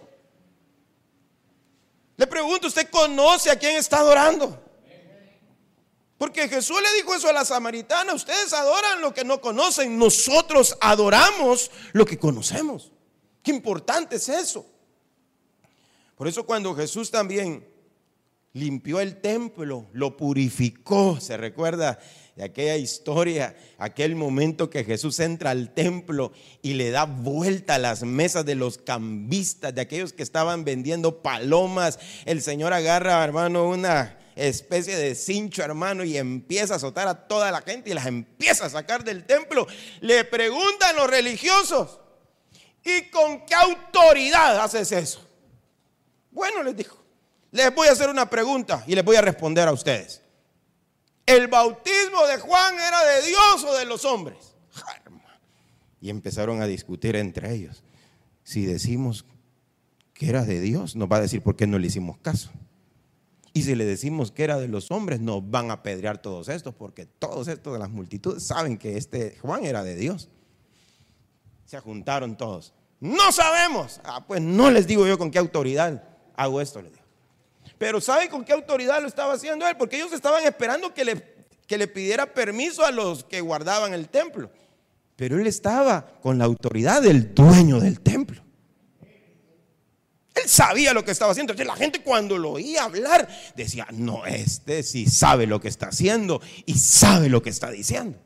Le 2.16 2.26
pregunto, 2.26 2.68
¿usted 2.68 2.88
conoce 2.90 3.50
a 3.50 3.58
quién 3.58 3.76
está 3.76 3.98
adorando? 3.98 4.65
Porque 6.18 6.48
Jesús 6.48 6.78
le 6.82 6.96
dijo 6.96 7.14
eso 7.14 7.28
a 7.28 7.32
la 7.32 7.44
samaritana, 7.44 8.14
ustedes 8.14 8.52
adoran 8.52 9.02
lo 9.02 9.12
que 9.12 9.24
no 9.24 9.40
conocen, 9.40 9.98
nosotros 9.98 10.76
adoramos 10.80 11.70
lo 11.92 12.06
que 12.06 12.18
conocemos. 12.18 12.92
Qué 13.42 13.50
importante 13.50 14.16
es 14.16 14.28
eso. 14.28 14.66
Por 16.16 16.26
eso 16.26 16.46
cuando 16.46 16.74
Jesús 16.74 17.10
también 17.10 17.68
limpió 18.54 19.00
el 19.00 19.20
templo, 19.20 19.86
lo 19.92 20.16
purificó, 20.16 21.20
se 21.20 21.36
recuerda 21.36 21.98
de 22.36 22.44
aquella 22.44 22.76
historia, 22.76 23.54
aquel 23.76 24.16
momento 24.16 24.70
que 24.70 24.84
Jesús 24.84 25.20
entra 25.20 25.50
al 25.50 25.74
templo 25.74 26.32
y 26.62 26.74
le 26.74 26.90
da 26.90 27.04
vuelta 27.04 27.74
a 27.74 27.78
las 27.78 28.02
mesas 28.02 28.46
de 28.46 28.54
los 28.54 28.78
cambistas, 28.78 29.74
de 29.74 29.82
aquellos 29.82 30.14
que 30.14 30.22
estaban 30.22 30.64
vendiendo 30.64 31.20
palomas. 31.20 31.98
El 32.24 32.40
Señor 32.40 32.72
agarra, 32.72 33.22
hermano, 33.22 33.68
una 33.68 34.18
especie 34.36 34.96
de 34.96 35.14
cincho, 35.14 35.62
hermano, 35.62 36.04
y 36.04 36.18
empieza 36.18 36.74
a 36.74 36.76
azotar 36.76 37.08
a 37.08 37.26
toda 37.26 37.50
la 37.50 37.62
gente 37.62 37.90
y 37.90 37.94
las 37.94 38.06
empieza 38.06 38.66
a 38.66 38.70
sacar 38.70 39.02
del 39.02 39.24
templo. 39.24 39.66
Le 40.00 40.24
preguntan 40.24 40.94
los 40.94 41.08
religiosos, 41.08 41.98
¿y 42.84 43.10
con 43.10 43.44
qué 43.46 43.54
autoridad 43.54 44.60
haces 44.60 44.92
eso? 44.92 45.26
Bueno, 46.30 46.62
les 46.62 46.76
dijo, 46.76 47.02
les 47.50 47.74
voy 47.74 47.88
a 47.88 47.92
hacer 47.92 48.10
una 48.10 48.28
pregunta 48.28 48.84
y 48.86 48.94
les 48.94 49.04
voy 49.04 49.16
a 49.16 49.22
responder 49.22 49.66
a 49.66 49.72
ustedes. 49.72 50.20
¿El 51.24 51.48
bautismo 51.48 52.26
de 52.26 52.36
Juan 52.36 52.74
era 52.74 53.04
de 53.04 53.22
Dios 53.22 53.64
o 53.64 53.74
de 53.74 53.86
los 53.86 54.04
hombres? 54.04 54.54
Y 56.00 56.10
empezaron 56.10 56.60
a 56.60 56.66
discutir 56.66 57.16
entre 57.16 57.52
ellos. 57.52 57.82
Si 58.44 58.66
decimos 58.66 59.24
que 60.12 60.28
era 60.28 60.44
de 60.44 60.60
Dios, 60.60 60.94
nos 60.94 61.10
va 61.10 61.16
a 61.16 61.22
decir 61.22 61.42
por 61.42 61.56
qué 61.56 61.66
no 61.66 61.78
le 61.78 61.86
hicimos 61.86 62.18
caso. 62.18 62.50
Y 63.56 63.62
si 63.62 63.74
le 63.74 63.86
decimos 63.86 64.32
que 64.32 64.44
era 64.44 64.58
de 64.58 64.68
los 64.68 64.90
hombres, 64.90 65.18
nos 65.18 65.50
van 65.50 65.70
a 65.70 65.74
apedrear 65.74 66.18
todos 66.18 66.50
estos, 66.50 66.74
porque 66.74 67.06
todos 67.06 67.48
estos 67.48 67.72
de 67.72 67.78
las 67.78 67.88
multitudes 67.88 68.42
saben 68.42 68.76
que 68.76 68.98
este 68.98 69.38
Juan 69.40 69.64
era 69.64 69.82
de 69.82 69.96
Dios. 69.96 70.28
Se 71.64 71.80
juntaron 71.80 72.36
todos. 72.36 72.74
No 73.00 73.32
sabemos. 73.32 74.02
Ah, 74.04 74.26
pues 74.26 74.42
no 74.42 74.70
les 74.70 74.86
digo 74.86 75.06
yo 75.06 75.16
con 75.16 75.30
qué 75.30 75.38
autoridad 75.38 76.04
hago 76.36 76.60
esto, 76.60 76.82
les 76.82 76.92
digo. 76.92 77.04
Pero 77.78 77.98
¿sabe 78.02 78.28
con 78.28 78.44
qué 78.44 78.52
autoridad 78.52 79.00
lo 79.00 79.08
estaba 79.08 79.32
haciendo 79.32 79.66
él? 79.66 79.78
Porque 79.78 79.96
ellos 79.96 80.12
estaban 80.12 80.44
esperando 80.44 80.92
que 80.92 81.06
le, 81.06 81.24
que 81.66 81.78
le 81.78 81.88
pidiera 81.88 82.34
permiso 82.34 82.84
a 82.84 82.90
los 82.90 83.24
que 83.24 83.40
guardaban 83.40 83.94
el 83.94 84.10
templo. 84.10 84.50
Pero 85.16 85.40
él 85.40 85.46
estaba 85.46 86.04
con 86.20 86.36
la 86.36 86.44
autoridad 86.44 87.00
del 87.00 87.34
dueño 87.34 87.80
del 87.80 88.02
templo. 88.02 88.42
Él 90.36 90.48
sabía 90.48 90.92
lo 90.92 91.04
que 91.04 91.10
estaba 91.10 91.32
haciendo. 91.32 91.52
Entonces 91.52 91.66
la 91.66 91.76
gente 91.76 92.02
cuando 92.02 92.36
lo 92.36 92.52
oía 92.52 92.84
hablar 92.84 93.28
decía, 93.56 93.86
no, 93.92 94.26
este 94.26 94.82
sí 94.82 95.06
sabe 95.06 95.46
lo 95.46 95.60
que 95.60 95.68
está 95.68 95.88
haciendo 95.88 96.40
y 96.66 96.78
sabe 96.78 97.28
lo 97.28 97.42
que 97.42 97.50
está 97.50 97.70
diciendo. 97.70 98.18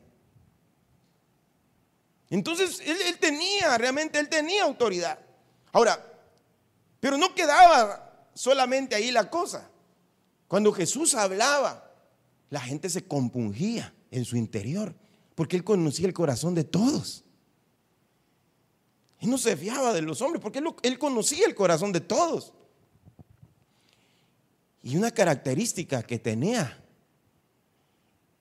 Entonces 2.28 2.80
él, 2.84 2.96
él 3.06 3.18
tenía, 3.18 3.78
realmente 3.78 4.18
él 4.18 4.28
tenía 4.28 4.64
autoridad. 4.64 5.18
Ahora, 5.72 6.04
pero 6.98 7.16
no 7.16 7.34
quedaba 7.34 8.28
solamente 8.34 8.94
ahí 8.94 9.10
la 9.10 9.30
cosa. 9.30 9.70
Cuando 10.48 10.72
Jesús 10.72 11.14
hablaba, 11.14 11.92
la 12.50 12.60
gente 12.60 12.90
se 12.90 13.04
compungía 13.04 13.94
en 14.10 14.24
su 14.24 14.36
interior, 14.36 14.94
porque 15.36 15.56
él 15.56 15.62
conocía 15.62 16.06
el 16.06 16.12
corazón 16.12 16.54
de 16.54 16.64
todos. 16.64 17.24
Él 19.20 19.28
no 19.28 19.36
se 19.36 19.56
fiaba 19.56 19.92
de 19.92 20.00
los 20.02 20.22
hombres, 20.22 20.42
porque 20.42 20.62
él, 20.82 20.98
conocía 20.98 21.46
el 21.46 21.54
corazón 21.54 21.92
de 21.92 22.00
todos. 22.00 22.54
Y 24.82 24.96
una 24.96 25.10
característica 25.10 26.02
que 26.02 26.18
tenía 26.18 26.82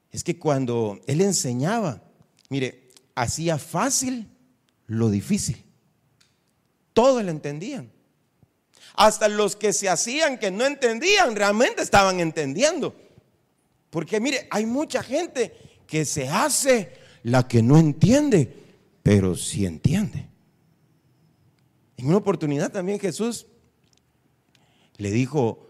es 0.10 0.24
que 0.24 0.40
cuando 0.40 1.02
él 1.06 1.20
enseñaba, 1.20 2.02
mire, 2.50 2.88
hacía 3.14 3.58
fácil 3.58 4.30
lo 4.88 5.10
difícil. 5.10 5.62
Todos 6.94 7.24
lo 7.24 7.30
entendían. 7.30 7.92
Hasta 8.96 9.28
los 9.28 9.58
que 9.58 9.74
se 9.74 9.90
hacían 9.90 10.40
que 10.40 10.50
no 10.50 10.66
entendían, 10.66 11.36
realmente 11.36 11.82
estaban 11.82 12.22
entendiendo. 12.22 12.96
Porque 13.90 14.22
mire, 14.22 14.48
hay 14.50 14.66
mucha 14.66 15.04
gente 15.04 15.54
que 15.86 16.06
se 16.06 16.30
hace 16.30 16.94
la 17.24 17.46
que 17.48 17.62
no 17.62 17.78
entiende, 17.78 18.54
pero 19.04 19.36
sí 19.36 19.66
entiende. 19.66 20.29
En 22.00 22.08
una 22.08 22.16
oportunidad 22.16 22.72
también 22.72 22.98
Jesús 22.98 23.46
le 24.96 25.12
dijo 25.12 25.70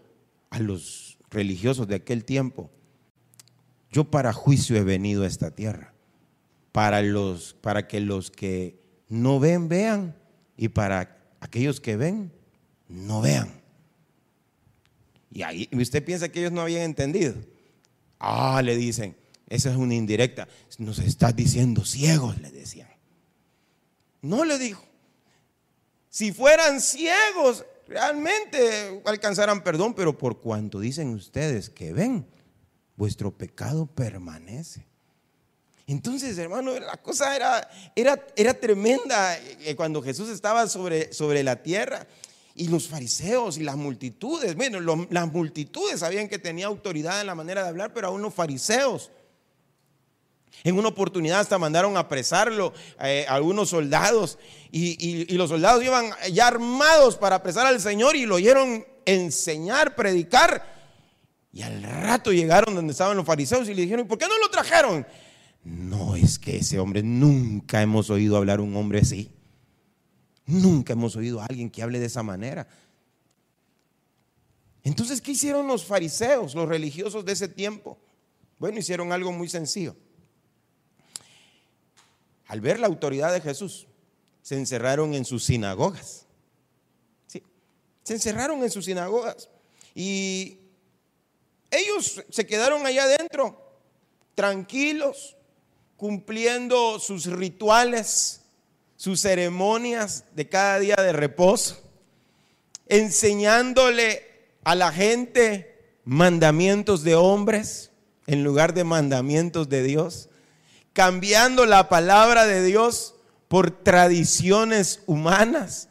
a 0.50 0.60
los 0.60 1.18
religiosos 1.28 1.88
de 1.88 1.96
aquel 1.96 2.24
tiempo, 2.24 2.70
yo 3.90 4.12
para 4.12 4.32
juicio 4.32 4.76
he 4.76 4.84
venido 4.84 5.24
a 5.24 5.26
esta 5.26 5.50
tierra, 5.50 5.92
para, 6.70 7.02
los, 7.02 7.54
para 7.54 7.88
que 7.88 7.98
los 7.98 8.30
que 8.30 8.80
no 9.08 9.40
ven 9.40 9.68
vean 9.68 10.16
y 10.56 10.68
para 10.68 11.18
aquellos 11.40 11.80
que 11.80 11.96
ven 11.96 12.30
no 12.86 13.20
vean. 13.20 13.60
Y 15.32 15.42
ahí 15.42 15.68
usted 15.72 16.04
piensa 16.04 16.28
que 16.28 16.38
ellos 16.38 16.52
no 16.52 16.60
habían 16.60 16.82
entendido. 16.82 17.34
Ah, 18.20 18.62
le 18.64 18.76
dicen, 18.76 19.16
esa 19.48 19.72
es 19.72 19.76
una 19.76 19.96
indirecta. 19.96 20.46
Nos 20.78 21.00
estás 21.00 21.34
diciendo 21.34 21.84
ciegos, 21.84 22.40
le 22.40 22.52
decían. 22.52 22.88
No 24.22 24.44
le 24.44 24.56
dijo. 24.60 24.89
Si 26.10 26.32
fueran 26.32 26.80
ciegos, 26.80 27.64
realmente 27.86 29.00
alcanzarán 29.04 29.62
perdón, 29.62 29.94
pero 29.94 30.18
por 30.18 30.40
cuanto 30.40 30.80
dicen 30.80 31.10
ustedes 31.14 31.70
que 31.70 31.92
ven, 31.92 32.26
vuestro 32.96 33.30
pecado 33.30 33.86
permanece. 33.86 34.84
Entonces, 35.86 36.36
hermano, 36.36 36.78
la 36.78 36.96
cosa 36.96 37.34
era, 37.34 37.68
era, 37.94 38.26
era 38.36 38.54
tremenda 38.54 39.38
eh, 39.38 39.74
cuando 39.76 40.02
Jesús 40.02 40.28
estaba 40.28 40.68
sobre, 40.68 41.12
sobre 41.12 41.42
la 41.44 41.62
tierra. 41.62 42.06
Y 42.56 42.68
los 42.68 42.88
fariseos 42.88 43.56
y 43.58 43.62
las 43.62 43.76
multitudes, 43.76 44.56
bueno, 44.56 44.80
las 45.08 45.32
multitudes 45.32 46.00
sabían 46.00 46.28
que 46.28 46.38
tenía 46.38 46.66
autoridad 46.66 47.20
en 47.20 47.28
la 47.28 47.34
manera 47.36 47.62
de 47.62 47.68
hablar, 47.68 47.94
pero 47.94 48.08
aún 48.08 48.20
los 48.20 48.34
fariseos. 48.34 49.10
En 50.64 50.78
una 50.78 50.88
oportunidad 50.88 51.40
hasta 51.40 51.58
mandaron 51.58 51.96
a 51.96 52.00
apresarlo 52.00 52.72
eh, 53.02 53.24
a 53.28 53.34
algunos 53.34 53.70
soldados 53.70 54.38
y, 54.70 55.24
los 55.36 55.48
soldados 55.48 55.82
iban 55.82 56.10
ya 56.32 56.48
armados 56.48 57.16
para 57.16 57.36
apresar 57.36 57.66
al 57.66 57.80
Señor 57.80 58.14
y 58.16 58.26
lo 58.26 58.36
oyeron 58.36 58.84
enseñar, 59.06 59.96
predicar. 59.96 60.80
Y 61.52 61.62
al 61.62 61.82
rato 61.82 62.32
llegaron 62.32 62.74
donde 62.74 62.92
estaban 62.92 63.16
los 63.16 63.26
fariseos 63.26 63.68
y 63.68 63.74
le 63.74 63.82
dijeron, 63.82 64.06
¿por 64.06 64.18
qué 64.18 64.28
no 64.28 64.38
lo 64.38 64.50
trajeron? 64.50 65.06
No 65.64 66.14
es 66.14 66.38
que 66.38 66.58
ese 66.58 66.78
hombre, 66.78 67.02
nunca 67.02 67.82
hemos 67.82 68.10
oído 68.10 68.36
hablar 68.36 68.60
un 68.60 68.76
hombre 68.76 69.00
así. 69.00 69.30
Nunca 70.46 70.92
hemos 70.92 71.16
oído 71.16 71.40
a 71.40 71.46
alguien 71.46 71.70
que 71.70 71.82
hable 71.82 71.98
de 71.98 72.06
esa 72.06 72.22
manera. 72.22 72.68
Entonces, 74.82 75.20
¿qué 75.20 75.32
hicieron 75.32 75.66
los 75.66 75.84
fariseos, 75.84 76.54
los 76.54 76.68
religiosos 76.68 77.24
de 77.24 77.32
ese 77.32 77.48
tiempo? 77.48 77.98
Bueno, 78.58 78.78
hicieron 78.78 79.12
algo 79.12 79.32
muy 79.32 79.48
sencillo. 79.48 79.96
Al 82.50 82.60
ver 82.60 82.80
la 82.80 82.88
autoridad 82.88 83.32
de 83.32 83.40
Jesús, 83.40 83.86
se 84.42 84.56
encerraron 84.56 85.14
en 85.14 85.24
sus 85.24 85.44
sinagogas. 85.44 86.26
¿Sí? 87.28 87.44
Se 88.02 88.14
encerraron 88.14 88.60
en 88.64 88.70
sus 88.72 88.86
sinagogas. 88.86 89.48
Y 89.94 90.58
ellos 91.70 92.24
se 92.28 92.46
quedaron 92.48 92.84
allá 92.84 93.04
adentro, 93.04 93.78
tranquilos, 94.34 95.36
cumpliendo 95.96 96.98
sus 96.98 97.26
rituales, 97.26 98.40
sus 98.96 99.20
ceremonias 99.20 100.24
de 100.34 100.48
cada 100.48 100.80
día 100.80 100.96
de 100.96 101.12
reposo, 101.12 101.80
enseñándole 102.88 104.26
a 104.64 104.74
la 104.74 104.90
gente 104.90 105.78
mandamientos 106.04 107.04
de 107.04 107.14
hombres 107.14 107.92
en 108.26 108.42
lugar 108.42 108.74
de 108.74 108.82
mandamientos 108.82 109.68
de 109.68 109.84
Dios, 109.84 110.29
cambiando 111.00 111.64
la 111.64 111.88
palabra 111.88 112.44
de 112.44 112.62
Dios 112.62 113.14
por 113.48 113.70
tradiciones 113.70 115.00
humanas 115.06 115.88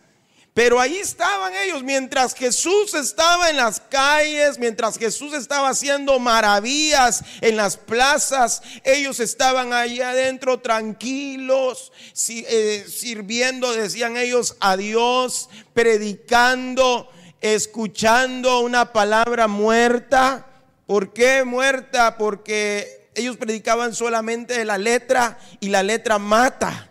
pero 0.54 0.82
ahí 0.82 0.98
estaban 0.98 1.54
ellos, 1.56 1.84
mientras 1.84 2.36
Jesús 2.36 2.94
estaba 2.94 3.50
en 3.50 3.56
las 3.56 3.80
calles, 3.80 4.60
mientras 4.60 4.98
Jesús 4.98 5.34
estaba 5.34 5.70
haciendo 5.70 6.20
maravillas 6.20 7.24
en 7.40 7.56
las 7.56 7.78
plazas, 7.78 8.62
ellos 8.84 9.22
estaban 9.22 9.72
ahí 9.72 10.02
adentro 10.02 10.60
tranquilos, 10.60 11.94
eh, 12.28 12.86
sirviendo, 12.90 13.72
decían 13.74 14.18
ellos, 14.18 14.58
a 14.60 14.76
Dios, 14.76 15.50
predicando, 15.74 17.10
escuchando 17.40 18.60
una 18.60 18.92
palabra 18.92 19.48
muerta. 19.48 20.46
¿Por 20.86 21.14
qué 21.14 21.46
muerta? 21.46 22.18
Porque 22.18 22.99
ellos 23.20 23.38
predicaban 23.38 23.94
solamente 23.94 24.64
la 24.66 24.78
letra 24.78 25.40
y 25.60 25.70
la 25.70 25.84
letra 25.84 26.20
mata. 26.20 26.90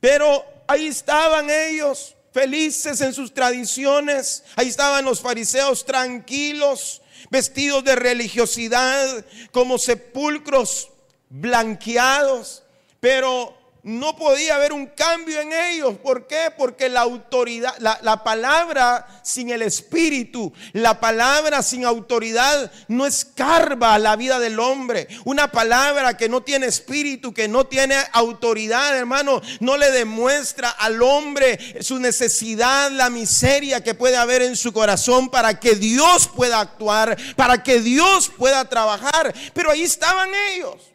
Pero 0.00 0.44
ahí 0.66 0.86
estaban 0.86 1.50
ellos, 1.50 2.14
felices 2.32 3.00
en 3.00 3.12
sus 3.12 3.34
tradiciones. 3.34 4.44
Ahí 4.56 4.68
estaban 4.68 5.04
los 5.04 5.20
fariseos 5.20 5.84
tranquilos, 5.84 7.02
vestidos 7.30 7.82
de 7.84 7.96
religiosidad, 7.96 9.24
como 9.50 9.78
sepulcros 9.78 10.90
blanqueados. 11.28 12.62
Pero 13.00 13.57
no 13.82 14.16
podía 14.16 14.56
haber 14.56 14.72
un 14.72 14.86
cambio 14.86 15.40
en 15.40 15.52
ellos. 15.52 15.96
¿Por 16.02 16.26
qué? 16.26 16.52
Porque 16.56 16.88
la 16.88 17.00
autoridad, 17.00 17.74
la, 17.78 18.24
palabra 18.24 19.06
sin 19.22 19.50
el 19.50 19.62
espíritu, 19.62 20.52
la 20.72 21.00
palabra 21.00 21.62
sin 21.62 21.84
autoridad 21.84 22.70
no 22.88 23.06
escarba 23.06 23.98
la 23.98 24.16
vida 24.16 24.38
del 24.40 24.58
hombre. 24.58 25.08
Una 25.24 25.50
palabra 25.50 26.16
que 26.16 26.28
no 26.28 26.42
tiene 26.42 26.66
espíritu, 26.66 27.32
que 27.32 27.48
no 27.48 27.66
tiene 27.66 27.96
autoridad, 28.12 28.96
hermano, 28.96 29.40
no 29.60 29.76
le 29.76 29.90
demuestra 29.90 30.70
al 30.70 31.00
hombre 31.02 31.82
su 31.82 31.98
necesidad, 31.98 32.90
la 32.90 33.10
miseria 33.10 33.82
que 33.82 33.94
puede 33.94 34.16
haber 34.16 34.42
en 34.42 34.56
su 34.56 34.72
corazón 34.72 35.30
para 35.30 35.60
que 35.60 35.76
Dios 35.76 36.28
pueda 36.28 36.60
actuar, 36.60 37.16
para 37.36 37.62
que 37.62 37.80
Dios 37.80 38.30
pueda 38.36 38.68
trabajar. 38.68 39.34
Pero 39.54 39.70
ahí 39.70 39.82
estaban 39.82 40.30
ellos 40.52 40.87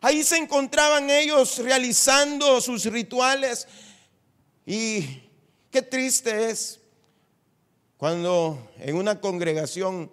Ahí 0.00 0.22
se 0.22 0.36
encontraban 0.36 1.10
ellos 1.10 1.58
realizando 1.58 2.60
sus 2.60 2.84
rituales. 2.84 3.66
Y 4.64 5.22
qué 5.70 5.82
triste 5.82 6.50
es 6.50 6.80
cuando 7.96 8.70
en 8.78 8.96
una 8.96 9.20
congregación 9.20 10.12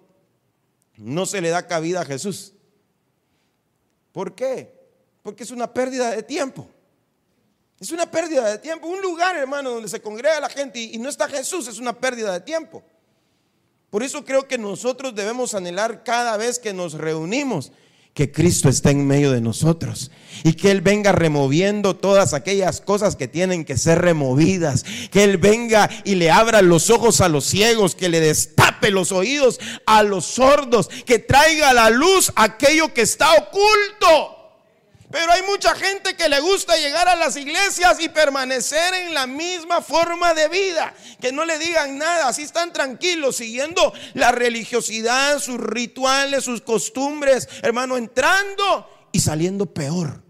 no 0.96 1.26
se 1.26 1.40
le 1.40 1.50
da 1.50 1.66
cabida 1.66 2.00
a 2.00 2.04
Jesús. 2.04 2.52
¿Por 4.12 4.34
qué? 4.34 4.74
Porque 5.22 5.44
es 5.44 5.50
una 5.50 5.72
pérdida 5.72 6.10
de 6.10 6.22
tiempo. 6.22 6.68
Es 7.78 7.90
una 7.90 8.10
pérdida 8.10 8.48
de 8.50 8.58
tiempo. 8.58 8.88
Un 8.88 9.00
lugar, 9.02 9.36
hermano, 9.36 9.70
donde 9.70 9.88
se 9.88 10.00
congrega 10.00 10.40
la 10.40 10.48
gente 10.48 10.80
y 10.80 10.98
no 10.98 11.08
está 11.08 11.28
Jesús 11.28 11.68
es 11.68 11.78
una 11.78 11.92
pérdida 11.92 12.32
de 12.32 12.40
tiempo. 12.40 12.82
Por 13.90 14.02
eso 14.02 14.24
creo 14.24 14.48
que 14.48 14.58
nosotros 14.58 15.14
debemos 15.14 15.54
anhelar 15.54 16.02
cada 16.02 16.36
vez 16.36 16.58
que 16.58 16.72
nos 16.72 16.94
reunimos 16.94 17.70
que 18.16 18.32
Cristo 18.32 18.70
está 18.70 18.90
en 18.90 19.06
medio 19.06 19.30
de 19.30 19.42
nosotros 19.42 20.10
y 20.42 20.54
que 20.54 20.70
Él 20.70 20.80
venga 20.80 21.12
removiendo 21.12 21.96
todas 21.96 22.32
aquellas 22.32 22.80
cosas 22.80 23.14
que 23.14 23.28
tienen 23.28 23.66
que 23.66 23.76
ser 23.76 24.00
removidas, 24.00 24.86
que 25.10 25.22
Él 25.22 25.36
venga 25.36 25.90
y 26.02 26.14
le 26.14 26.30
abra 26.30 26.62
los 26.62 26.88
ojos 26.88 27.20
a 27.20 27.28
los 27.28 27.44
ciegos, 27.44 27.94
que 27.94 28.08
le 28.08 28.20
destape 28.20 28.90
los 28.90 29.12
oídos 29.12 29.60
a 29.84 30.02
los 30.02 30.24
sordos, 30.24 30.88
que 31.04 31.18
traiga 31.18 31.68
a 31.68 31.74
la 31.74 31.90
luz 31.90 32.32
aquello 32.36 32.94
que 32.94 33.02
está 33.02 33.34
oculto. 33.34 34.35
Pero 35.18 35.32
hay 35.32 35.40
mucha 35.44 35.74
gente 35.74 36.14
que 36.14 36.28
le 36.28 36.40
gusta 36.40 36.76
llegar 36.76 37.08
a 37.08 37.16
las 37.16 37.38
iglesias 37.38 37.98
y 38.00 38.10
permanecer 38.10 38.92
en 38.92 39.14
la 39.14 39.26
misma 39.26 39.80
forma 39.80 40.34
de 40.34 40.46
vida. 40.50 40.92
Que 41.22 41.32
no 41.32 41.46
le 41.46 41.58
digan 41.58 41.96
nada, 41.96 42.28
así 42.28 42.42
están 42.42 42.70
tranquilos, 42.70 43.36
siguiendo 43.36 43.94
la 44.12 44.30
religiosidad, 44.30 45.38
sus 45.38 45.56
rituales, 45.56 46.44
sus 46.44 46.60
costumbres, 46.60 47.48
hermano, 47.62 47.96
entrando 47.96 48.90
y 49.10 49.18
saliendo 49.20 49.64
peor. 49.64 50.22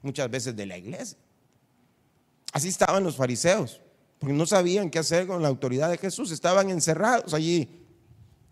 muchas 0.00 0.30
veces 0.30 0.56
de 0.56 0.64
la 0.64 0.78
iglesia. 0.78 1.18
Así 2.52 2.68
estaban 2.68 3.04
los 3.04 3.16
fariseos, 3.16 3.82
porque 4.18 4.32
no 4.32 4.46
sabían 4.46 4.88
qué 4.88 4.98
hacer 4.98 5.26
con 5.26 5.42
la 5.42 5.48
autoridad 5.48 5.90
de 5.90 5.98
Jesús, 5.98 6.30
estaban 6.30 6.70
encerrados 6.70 7.34
allí 7.34 7.68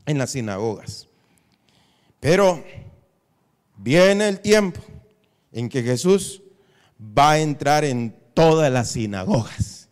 en 0.04 0.18
las 0.18 0.32
sinagogas. 0.32 1.08
Pero 2.20 2.62
viene 3.78 4.28
el 4.28 4.40
tiempo 4.40 4.82
en 5.52 5.68
que 5.68 5.82
Jesús 5.82 6.42
va 7.00 7.32
a 7.32 7.40
entrar 7.40 7.84
en 7.84 8.14
todas 8.34 8.70
las 8.70 8.92
sinagogas 8.92 9.88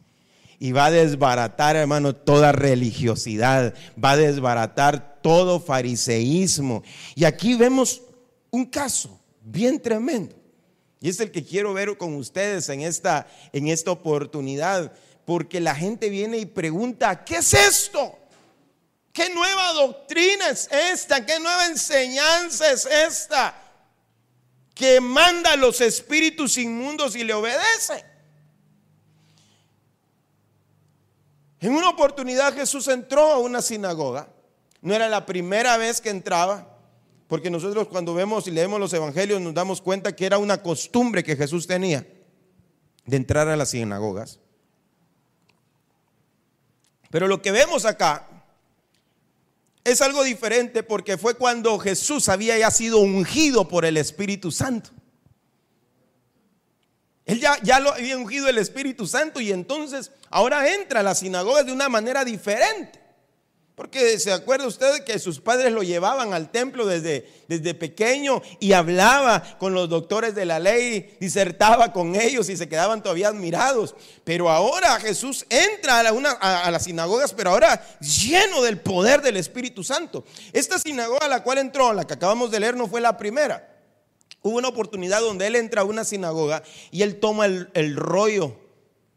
y 0.58 0.72
va 0.72 0.86
a 0.86 0.90
desbaratar, 0.90 1.76
hermano, 1.76 2.14
toda 2.14 2.52
religiosidad, 2.52 3.74
va 4.02 4.12
a 4.12 4.16
desbaratar 4.16 5.20
todo 5.22 5.60
fariseísmo. 5.60 6.82
Y 7.14 7.24
aquí 7.24 7.54
vemos 7.54 8.02
un 8.50 8.64
caso 8.64 9.20
bien 9.42 9.80
tremendo. 9.80 10.34
Y 11.00 11.10
es 11.10 11.20
el 11.20 11.30
que 11.30 11.44
quiero 11.44 11.74
ver 11.74 11.96
con 11.98 12.14
ustedes 12.14 12.68
en 12.68 12.80
esta, 12.80 13.26
en 13.52 13.68
esta 13.68 13.90
oportunidad, 13.90 14.92
porque 15.24 15.60
la 15.60 15.74
gente 15.74 16.08
viene 16.08 16.38
y 16.38 16.46
pregunta, 16.46 17.24
¿qué 17.24 17.36
es 17.36 17.52
esto? 17.52 18.18
¿Qué 19.12 19.28
nueva 19.30 19.72
doctrina 19.72 20.48
es 20.48 20.68
esta? 20.70 21.24
¿Qué 21.24 21.38
nueva 21.38 21.66
enseñanza 21.66 22.70
es 22.70 22.86
esta? 22.86 23.65
Que 24.76 25.00
manda 25.00 25.54
a 25.54 25.56
los 25.56 25.80
espíritus 25.80 26.56
inmundos 26.58 27.16
y 27.16 27.24
le 27.24 27.34
obedece. 27.34 28.04
En 31.60 31.72
una 31.72 31.88
oportunidad 31.88 32.54
Jesús 32.54 32.86
entró 32.86 33.32
a 33.32 33.38
una 33.38 33.62
sinagoga. 33.62 34.28
No 34.82 34.94
era 34.94 35.08
la 35.08 35.26
primera 35.26 35.76
vez 35.78 36.00
que 36.00 36.10
entraba. 36.10 36.78
Porque 37.26 37.50
nosotros 37.50 37.88
cuando 37.88 38.14
vemos 38.14 38.46
y 38.46 38.52
leemos 38.52 38.78
los 38.78 38.92
evangelios 38.92 39.40
nos 39.40 39.54
damos 39.54 39.80
cuenta 39.80 40.14
que 40.14 40.26
era 40.26 40.38
una 40.38 40.62
costumbre 40.62 41.24
que 41.24 41.34
Jesús 41.36 41.66
tenía 41.66 42.06
de 43.04 43.16
entrar 43.16 43.48
a 43.48 43.56
las 43.56 43.70
sinagogas. 43.70 44.38
Pero 47.10 47.28
lo 47.28 47.40
que 47.40 47.50
vemos 47.50 47.86
acá 47.86 48.35
es 49.86 50.02
algo 50.02 50.24
diferente 50.24 50.82
porque 50.82 51.16
fue 51.16 51.36
cuando 51.36 51.78
Jesús 51.78 52.28
había 52.28 52.58
ya 52.58 52.72
sido 52.72 52.98
ungido 52.98 53.68
por 53.68 53.84
el 53.84 53.96
Espíritu 53.96 54.50
Santo. 54.50 54.90
Él 57.24 57.40
ya, 57.40 57.56
ya 57.62 57.78
lo 57.78 57.92
había 57.92 58.16
ungido 58.16 58.48
el 58.48 58.58
Espíritu 58.58 59.06
Santo 59.06 59.40
y 59.40 59.52
entonces 59.52 60.10
ahora 60.28 60.74
entra 60.74 61.00
a 61.00 61.02
las 61.04 61.20
sinagogas 61.20 61.66
de 61.66 61.72
una 61.72 61.88
manera 61.88 62.24
diferente. 62.24 63.00
Porque 63.76 64.18
se 64.18 64.32
acuerda 64.32 64.66
usted 64.66 65.04
que 65.04 65.18
sus 65.18 65.38
padres 65.38 65.70
lo 65.70 65.82
llevaban 65.82 66.32
al 66.32 66.50
templo 66.50 66.86
desde, 66.86 67.30
desde 67.46 67.74
pequeño 67.74 68.40
y 68.58 68.72
hablaba 68.72 69.42
con 69.58 69.74
los 69.74 69.90
doctores 69.90 70.34
de 70.34 70.46
la 70.46 70.58
ley, 70.58 71.14
disertaba 71.20 71.92
con 71.92 72.14
ellos 72.14 72.48
y 72.48 72.56
se 72.56 72.70
quedaban 72.70 73.02
todavía 73.02 73.28
admirados. 73.28 73.94
Pero 74.24 74.48
ahora 74.48 74.98
Jesús 74.98 75.44
entra 75.50 76.08
a, 76.08 76.12
una, 76.14 76.30
a, 76.30 76.70
las 76.70 76.84
sinagogas, 76.84 77.34
pero 77.34 77.50
ahora 77.50 77.86
lleno 78.00 78.62
del 78.62 78.80
poder 78.80 79.20
del 79.20 79.36
Espíritu 79.36 79.84
Santo. 79.84 80.24
Esta 80.54 80.78
sinagoga 80.78 81.26
a 81.26 81.28
la 81.28 81.42
cual 81.42 81.58
entró, 81.58 81.92
la 81.92 82.06
que 82.06 82.14
acabamos 82.14 82.50
de 82.50 82.60
leer, 82.60 82.76
no 82.76 82.88
fue 82.88 83.02
la 83.02 83.18
primera. 83.18 83.76
Hubo 84.40 84.56
una 84.56 84.68
oportunidad 84.68 85.20
donde 85.20 85.48
él 85.48 85.54
entra 85.54 85.82
a 85.82 85.84
una 85.84 86.04
sinagoga 86.04 86.62
y 86.90 87.02
él 87.02 87.20
toma 87.20 87.44
el, 87.44 87.68
el 87.74 87.94
rollo 87.94 88.56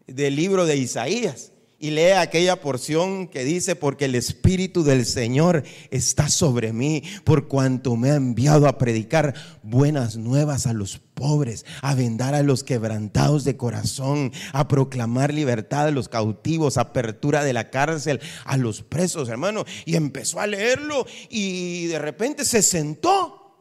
del 0.06 0.36
libro 0.36 0.66
de 0.66 0.76
Isaías 0.76 1.54
y 1.80 1.92
lee 1.92 2.12
aquella 2.12 2.60
porción 2.60 3.28
que 3.28 3.46
dice, 3.46 3.76
porque 3.76 4.06
el 4.06 4.16
Espíritu 4.16 4.84
del 4.84 5.06
Señor 5.06 5.64
está 5.92 6.28
sobre 6.28 6.74
mí, 6.74 7.04
por 7.24 7.48
cuanto 7.48 7.96
me 7.96 8.12
ha 8.12 8.16
enviado 8.16 8.68
a 8.68 8.78
predicar 8.78 9.34
buenas 9.64 10.18
nuevas 10.18 10.68
a 10.68 10.74
los 10.74 11.00
pobres, 11.14 11.66
a 11.82 11.96
vendar 11.96 12.36
a 12.36 12.44
los 12.44 12.66
quebrantados 12.66 13.46
de 13.46 13.56
corazón, 13.56 14.34
a 14.52 14.68
proclamar 14.68 15.34
libertad 15.34 15.88
a 15.88 15.92
los 15.92 16.10
cautivos, 16.10 16.78
apertura 16.78 17.46
de 17.46 17.54
la 17.54 17.70
cárcel 17.70 18.20
a 18.44 18.58
los 18.58 18.84
presos, 18.84 19.30
hermano. 19.30 19.64
Y 19.86 19.96
empezó 19.96 20.42
a 20.42 20.48
leerlo 20.48 21.06
y 21.30 21.88
de 21.88 22.00
repente 22.00 22.44
se 22.44 22.62
sentó 22.62 23.56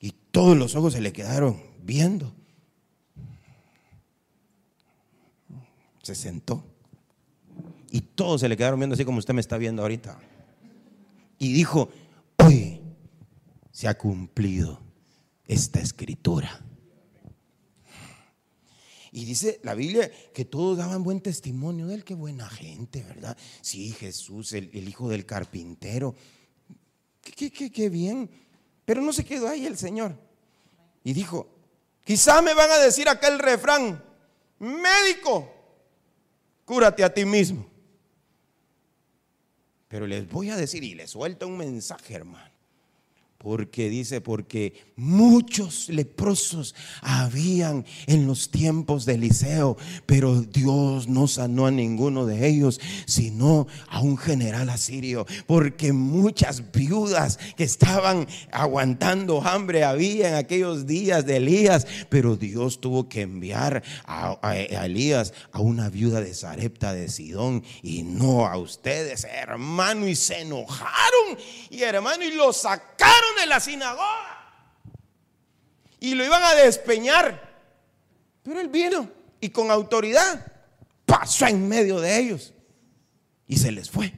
y 0.00 0.12
todos 0.30 0.54
los 0.54 0.74
ojos 0.74 0.92
se 0.92 1.00
le 1.00 1.14
quedaron 1.14 1.62
viendo. 1.82 2.34
Se 6.02 6.14
sentó. 6.14 6.75
Y 7.90 8.00
todos 8.00 8.40
se 8.40 8.48
le 8.48 8.56
quedaron 8.56 8.80
viendo 8.80 8.94
así 8.94 9.04
como 9.04 9.18
usted 9.18 9.34
me 9.34 9.40
está 9.40 9.58
viendo 9.58 9.82
ahorita. 9.82 10.18
Y 11.38 11.52
dijo, 11.52 11.90
hoy 12.38 12.80
se 13.70 13.88
ha 13.88 13.96
cumplido 13.96 14.80
esta 15.46 15.80
escritura. 15.80 16.62
Y 19.12 19.24
dice 19.24 19.60
la 19.62 19.74
Biblia 19.74 20.10
que 20.34 20.44
todos 20.44 20.78
daban 20.78 21.02
buen 21.02 21.20
testimonio 21.20 21.86
de 21.86 21.94
él, 21.94 22.04
qué 22.04 22.14
buena 22.14 22.48
gente, 22.50 23.02
¿verdad? 23.02 23.36
Sí, 23.62 23.92
Jesús, 23.92 24.52
el, 24.52 24.88
hijo 24.88 25.08
del 25.08 25.24
carpintero. 25.24 26.14
Qué, 27.22 27.50
qué, 27.50 27.70
qué 27.70 27.88
bien. 27.88 28.28
Pero 28.84 29.00
no 29.00 29.12
se 29.12 29.24
quedó 29.24 29.48
ahí 29.48 29.64
el 29.66 29.76
Señor. 29.76 30.18
Y 31.02 31.12
dijo, 31.12 31.48
quizá 32.04 32.42
me 32.42 32.52
van 32.52 32.70
a 32.70 32.78
decir 32.78 33.08
aquel 33.08 33.38
refrán, 33.38 34.02
médico, 34.58 35.50
cúrate 36.64 37.02
a 37.02 37.12
ti 37.12 37.24
mismo. 37.24 37.75
Pero 39.88 40.06
les 40.06 40.28
voy 40.28 40.50
a 40.50 40.56
decir 40.56 40.82
y 40.82 40.94
les 40.94 41.10
suelta 41.10 41.46
un 41.46 41.58
mensaje, 41.58 42.14
hermano. 42.14 42.55
Porque 43.46 43.88
dice, 43.88 44.20
porque 44.20 44.72
muchos 44.96 45.88
leprosos 45.88 46.74
habían 47.00 47.86
en 48.08 48.26
los 48.26 48.50
tiempos 48.50 49.06
de 49.06 49.14
Eliseo, 49.14 49.76
pero 50.04 50.42
Dios 50.42 51.06
no 51.06 51.28
sanó 51.28 51.66
a 51.66 51.70
ninguno 51.70 52.26
de 52.26 52.44
ellos, 52.48 52.80
sino 53.06 53.68
a 53.88 54.00
un 54.00 54.18
general 54.18 54.68
asirio. 54.68 55.26
Porque 55.46 55.92
muchas 55.92 56.72
viudas 56.72 57.38
que 57.56 57.62
estaban 57.62 58.26
aguantando 58.50 59.40
hambre 59.40 59.84
había 59.84 60.30
en 60.30 60.34
aquellos 60.34 60.84
días 60.84 61.24
de 61.24 61.36
Elías, 61.36 61.86
pero 62.08 62.34
Dios 62.34 62.80
tuvo 62.80 63.08
que 63.08 63.20
enviar 63.20 63.84
a, 64.06 64.56
Elías 64.56 65.32
a 65.52 65.60
una 65.60 65.88
viuda 65.88 66.20
de 66.20 66.34
Sarepta 66.34 66.92
de 66.92 67.08
Sidón 67.08 67.62
y 67.80 68.02
no 68.02 68.44
a 68.44 68.56
ustedes, 68.56 69.22
hermano, 69.22 70.08
y 70.08 70.16
se 70.16 70.40
enojaron 70.40 71.38
y 71.70 71.82
hermano, 71.82 72.24
y 72.24 72.32
lo 72.32 72.52
sacaron 72.52 73.35
de 73.38 73.46
la 73.46 73.60
sinagoga 73.60 74.36
y 76.00 76.14
lo 76.14 76.24
iban 76.24 76.42
a 76.42 76.54
despeñar. 76.54 77.54
Pero 78.42 78.60
él 78.60 78.68
vino 78.68 79.10
y 79.40 79.50
con 79.50 79.70
autoridad 79.70 80.52
pasó 81.04 81.46
en 81.46 81.68
medio 81.68 82.00
de 82.00 82.18
ellos 82.18 82.54
y 83.46 83.56
se 83.56 83.72
les 83.72 83.90
fue. 83.90 84.12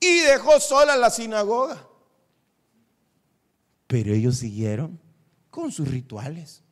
Y 0.00 0.20
dejó 0.20 0.58
sola 0.60 0.96
la 0.96 1.10
sinagoga. 1.10 1.86
Pero 3.86 4.12
ellos 4.14 4.38
siguieron 4.38 5.00
con 5.50 5.70
sus 5.70 5.88
rituales. 5.88 6.62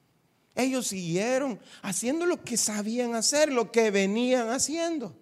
Ellos 0.56 0.88
siguieron 0.88 1.60
haciendo 1.82 2.26
lo 2.26 2.42
que 2.42 2.56
sabían 2.56 3.14
hacer, 3.14 3.52
lo 3.52 3.70
que 3.70 3.90
venían 3.90 4.50
haciendo. 4.50 5.16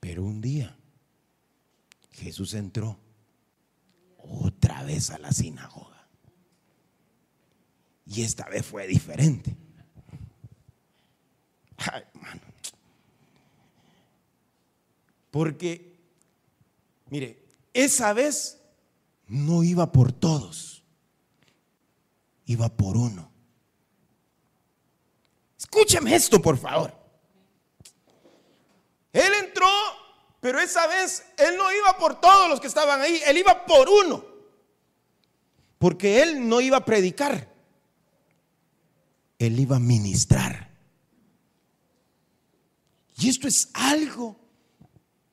Pero 0.00 0.24
un 0.24 0.40
día 0.40 0.76
Jesús 2.22 2.54
entró 2.54 2.98
otra 4.16 4.82
vez 4.84 5.10
a 5.10 5.18
la 5.18 5.32
sinagoga. 5.32 6.08
Y 8.06 8.22
esta 8.22 8.48
vez 8.48 8.64
fue 8.64 8.86
diferente. 8.86 9.56
Ay, 11.76 12.02
Porque, 15.30 15.98
mire, 17.08 17.42
esa 17.72 18.12
vez 18.12 18.60
no 19.26 19.64
iba 19.64 19.90
por 19.90 20.12
todos, 20.12 20.84
iba 22.44 22.68
por 22.68 22.98
uno. 22.98 23.32
Escúcheme 25.58 26.14
esto, 26.14 26.40
por 26.42 26.58
favor. 26.58 26.94
Él 29.14 29.32
entró 29.42 29.66
pero 30.42 30.58
esa 30.58 30.88
vez 30.88 31.24
él 31.38 31.56
no 31.56 31.72
iba 31.72 31.96
por 31.98 32.20
todos 32.20 32.50
los 32.50 32.60
que 32.60 32.66
estaban 32.66 33.00
ahí, 33.00 33.20
él 33.24 33.38
iba 33.38 33.64
por 33.64 33.88
uno. 33.88 34.24
Porque 35.78 36.20
él 36.20 36.48
no 36.48 36.60
iba 36.60 36.78
a 36.78 36.84
predicar, 36.84 37.48
él 39.38 39.60
iba 39.60 39.76
a 39.76 39.78
ministrar. 39.78 40.68
Y 43.16 43.28
esto 43.28 43.46
es 43.46 43.70
algo 43.72 44.36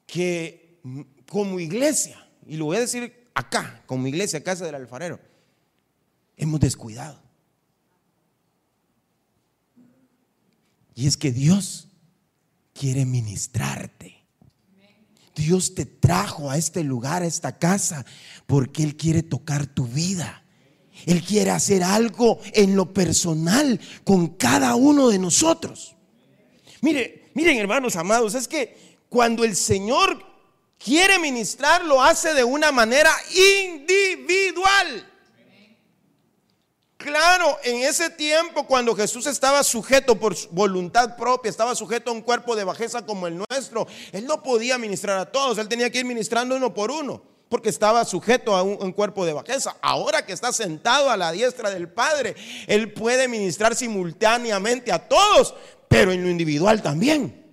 que 0.05 0.79
como 1.27 1.59
iglesia, 1.59 2.29
y 2.45 2.57
lo 2.57 2.65
voy 2.65 2.77
a 2.77 2.81
decir 2.81 3.31
acá, 3.33 3.81
como 3.87 4.05
iglesia, 4.05 4.43
casa 4.43 4.63
del 4.63 4.75
alfarero, 4.75 5.19
hemos 6.37 6.59
descuidado. 6.59 7.19
Y 10.93 11.07
es 11.07 11.17
que 11.17 11.31
Dios 11.31 11.87
quiere 12.75 13.07
ministrarte. 13.07 14.18
Dios 15.39 15.73
te 15.73 15.85
trajo 15.85 16.51
a 16.51 16.57
este 16.57 16.83
lugar, 16.83 17.23
a 17.23 17.25
esta 17.25 17.57
casa, 17.57 18.05
porque 18.45 18.83
Él 18.83 18.97
quiere 18.97 19.23
tocar 19.23 19.65
tu 19.65 19.85
vida. 19.85 20.43
Él 21.05 21.23
quiere 21.23 21.51
hacer 21.51 21.81
algo 21.81 22.39
en 22.53 22.75
lo 22.75 22.93
personal 22.93 23.79
con 24.03 24.27
cada 24.27 24.75
uno 24.75 25.07
de 25.07 25.17
nosotros. 25.17 25.95
Mire, 26.81 27.31
miren 27.33 27.57
hermanos 27.57 27.95
amados, 27.95 28.35
es 28.35 28.47
que 28.47 28.97
cuando 29.07 29.45
el 29.45 29.55
Señor 29.55 30.21
quiere 30.77 31.19
ministrar, 31.19 31.85
lo 31.85 32.03
hace 32.03 32.33
de 32.33 32.43
una 32.43 32.71
manera 32.73 33.11
individual. 33.65 35.09
Claro, 36.99 37.57
en 37.63 37.77
ese 37.77 38.09
tiempo 38.09 38.67
cuando 38.67 38.93
Jesús 38.93 39.25
estaba 39.25 39.63
sujeto 39.63 40.19
por 40.19 40.35
voluntad 40.51 41.15
propia, 41.15 41.49
estaba 41.49 41.73
sujeto 41.73 42.11
a 42.11 42.13
un 42.13 42.21
cuerpo 42.21 42.57
de 42.57 42.65
bajeza 42.65 43.05
como 43.05 43.25
el 43.25 43.37
nuestro, 43.37 43.87
Él 44.11 44.25
no 44.25 44.43
podía 44.43 44.77
ministrar 44.77 45.17
a 45.17 45.31
todos, 45.31 45.57
Él 45.57 45.69
tenía 45.69 45.89
que 45.89 45.99
ir 45.99 46.05
ministrando 46.05 46.57
uno 46.57 46.73
por 46.73 46.91
uno, 46.91 47.21
porque 47.47 47.69
estaba 47.69 48.03
sujeto 48.03 48.53
a 48.53 48.63
un, 48.63 48.91
cuerpo 48.91 49.25
de 49.25 49.31
bajeza. 49.31 49.77
Ahora 49.81 50.25
que 50.25 50.33
está 50.33 50.51
sentado 50.51 51.09
a 51.09 51.15
la 51.15 51.31
diestra 51.31 51.69
del 51.69 51.87
Padre, 51.87 52.35
Él 52.67 52.91
puede 52.91 53.29
ministrar 53.29 53.77
simultáneamente 53.77 54.91
a 54.91 55.07
todos, 55.07 55.55
pero 55.87 56.11
en 56.11 56.21
lo 56.21 56.29
individual 56.29 56.81
también. 56.81 57.48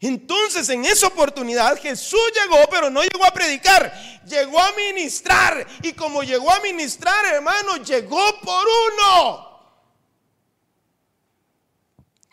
Entonces 0.00 0.68
en 0.68 0.84
esa 0.84 1.06
oportunidad 1.06 1.80
Jesús 1.80 2.20
llegó, 2.34 2.58
pero 2.70 2.90
no 2.90 3.02
llegó 3.02 3.24
a 3.24 3.32
predicar, 3.32 3.92
llegó 4.28 4.60
a 4.60 4.72
ministrar. 4.72 5.66
Y 5.82 5.92
como 5.92 6.22
llegó 6.22 6.50
a 6.50 6.60
ministrar, 6.60 7.24
hermano, 7.26 7.76
llegó 7.82 8.40
por 8.42 8.66
uno. 8.92 9.46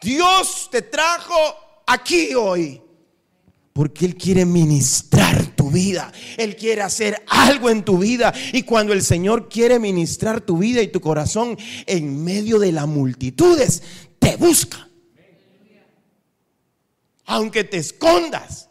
Dios 0.02 0.67
te 0.69 0.82
trajo 0.82 1.34
aquí 1.88 2.36
hoy. 2.36 2.82
Porque 3.71 4.06
Él 4.06 4.15
quiere 4.15 4.45
ministrar 4.45 5.47
tu 5.56 5.71
vida. 5.71 6.12
Él 6.38 6.56
quiere 6.56 6.84
hacer 6.84 7.23
algo 7.28 7.71
en 7.71 7.84
tu 7.84 7.97
vida. 7.97 8.32
Y 8.52 8.63
cuando 8.63 8.93
el 8.93 9.02
Señor 9.02 9.49
quiere 9.49 9.80
ministrar 9.80 10.41
tu 10.41 10.60
vida 10.60 10.82
y 10.82 10.89
tu 10.89 11.02
corazón 11.02 11.58
en 11.88 12.23
medio 12.23 12.60
de 12.60 12.71
las 12.71 12.86
multitudes, 12.86 13.82
te 14.19 14.36
busca 14.36 14.89
aunque 17.26 17.64
te 17.64 17.78
escondas, 17.78 18.70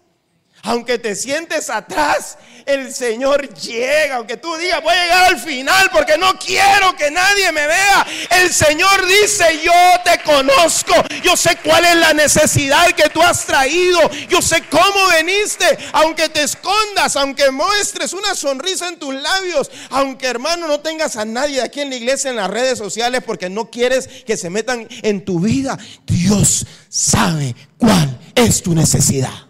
aunque 0.65 0.97
te 0.97 1.17
sientes 1.17 1.71
atrás, 1.71 2.39
el 2.67 2.95
Señor 2.95 3.53
llega. 3.53 4.15
Aunque 4.17 4.37
tú 4.37 4.55
digas, 4.57 4.81
voy 4.81 4.95
a 4.95 5.03
llegar 5.03 5.25
al 5.25 5.41
final 5.41 5.91
porque 5.93 6.17
no 6.17 6.39
quiero 6.39 6.95
que 6.97 7.11
nadie 7.11 7.51
me 7.51 7.67
vea. 7.67 8.07
El 8.31 8.53
Señor 8.53 9.05
dice, 9.05 9.61
yo 9.65 9.73
te 10.05 10.23
conozco. 10.23 10.95
Yo 11.25 11.37
sé 11.37 11.59
cuál 11.65 11.85
es 11.85 11.97
la 11.97 12.15
necesidad 12.15 12.87
que 12.93 13.09
tú 13.09 13.21
has 13.21 13.45
traído. 13.45 13.99
Yo 14.29 14.41
sé 14.41 14.63
cómo 14.71 15.09
veniste. 15.09 15.67
Aunque 15.95 16.29
te 16.29 16.45
escondas, 16.45 17.17
aunque 17.17 17.51
muestres 17.51 18.13
una 18.13 18.37
sonrisa 18.37 18.87
en 18.87 19.01
tus 19.01 19.15
labios. 19.15 19.69
Aunque 19.91 20.29
hermano 20.29 20.69
no 20.69 20.79
tengas 20.79 21.17
a 21.17 21.25
nadie 21.25 21.61
aquí 21.61 21.81
en 21.81 21.91
la 21.91 21.97
iglesia, 21.97 22.31
en 22.31 22.37
las 22.37 22.49
redes 22.49 22.79
sociales, 22.79 23.25
porque 23.27 23.51
no 23.51 23.69
quieres 23.69 24.07
que 24.25 24.37
se 24.37 24.49
metan 24.49 24.87
en 25.03 25.25
tu 25.25 25.41
vida. 25.41 25.77
Dios 26.07 26.65
sabe 26.89 27.57
cuál 27.77 28.22
es 28.35 28.63
tu 28.63 28.75
necesidad. 28.75 29.49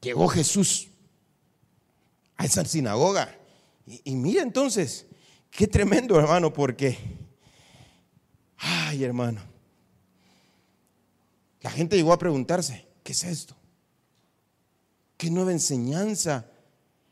Llegó 0.00 0.28
Jesús 0.28 0.88
a 2.36 2.44
esa 2.44 2.64
sinagoga. 2.64 3.36
Y, 4.04 4.14
mira 4.14 4.42
entonces, 4.42 5.06
qué 5.50 5.66
tremendo 5.66 6.18
hermano, 6.18 6.52
porque, 6.52 6.96
ay 8.58 9.02
hermano, 9.02 9.40
la 11.60 11.70
gente 11.70 11.96
llegó 11.96 12.12
a 12.12 12.18
preguntarse, 12.18 12.86
¿qué 13.02 13.12
es 13.12 13.24
esto? 13.24 13.56
¿Qué 15.16 15.30
nueva 15.30 15.52
enseñanza 15.52 16.50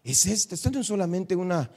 es 0.05 0.27
esta? 0.27 0.55
Esto 0.55 0.71
no 0.71 0.81
es 0.81 0.87
solamente 0.87 1.35
una, 1.35 1.71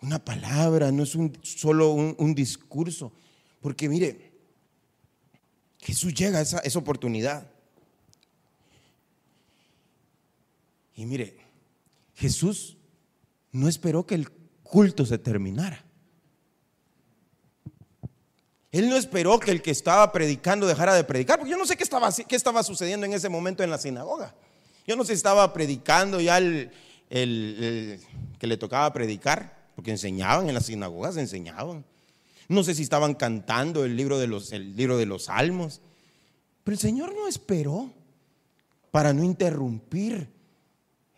una 0.00 0.24
palabra, 0.24 0.90
no 0.90 1.04
es 1.04 1.14
un, 1.14 1.38
solo 1.42 1.92
un, 1.92 2.34
discurso, 2.34 3.12
porque 3.60 3.88
mire, 3.88 4.31
Jesús 5.82 6.14
llega 6.14 6.38
a 6.38 6.42
esa 6.42 6.78
oportunidad. 6.78 7.50
Y 10.94 11.04
mire, 11.06 11.36
Jesús 12.14 12.76
no 13.50 13.68
esperó 13.68 14.06
que 14.06 14.14
el 14.14 14.30
culto 14.62 15.04
se 15.04 15.18
terminara. 15.18 15.84
Él 18.70 18.88
no 18.88 18.96
esperó 18.96 19.38
que 19.38 19.50
el 19.50 19.60
que 19.60 19.70
estaba 19.70 20.10
predicando 20.12 20.66
dejara 20.66 20.94
de 20.94 21.04
predicar, 21.04 21.38
porque 21.38 21.50
yo 21.50 21.58
no 21.58 21.66
sé 21.66 21.76
qué 21.76 21.84
estaba, 21.84 22.10
qué 22.10 22.36
estaba 22.36 22.62
sucediendo 22.62 23.04
en 23.04 23.12
ese 23.12 23.28
momento 23.28 23.62
en 23.62 23.70
la 23.70 23.76
sinagoga. 23.76 24.34
Yo 24.86 24.96
no 24.96 25.04
sé 25.04 25.08
si 25.08 25.16
estaba 25.18 25.52
predicando 25.52 26.20
ya 26.20 26.38
el, 26.38 26.70
que 27.10 28.46
le 28.46 28.56
tocaba 28.56 28.90
predicar, 28.92 29.58
porque 29.76 29.90
enseñaban 29.90 30.48
en 30.48 30.54
las 30.54 30.66
sinagogas, 30.66 31.18
enseñaban. 31.18 31.84
No 32.52 32.62
sé 32.62 32.74
si 32.74 32.82
estaban 32.82 33.14
cantando 33.14 33.84
el 33.84 33.96
libro 33.96 34.18
de 34.18 34.26
los, 34.26 34.52
el 34.52 34.76
libro 34.76 34.98
de 34.98 35.06
los 35.06 35.24
salmos. 35.24 35.80
Pero 36.62 36.74
el 36.74 36.78
Señor 36.78 37.14
no 37.14 37.26
esperó 37.26 37.90
para 38.90 39.12
no 39.12 39.24
interrumpir 39.24 40.28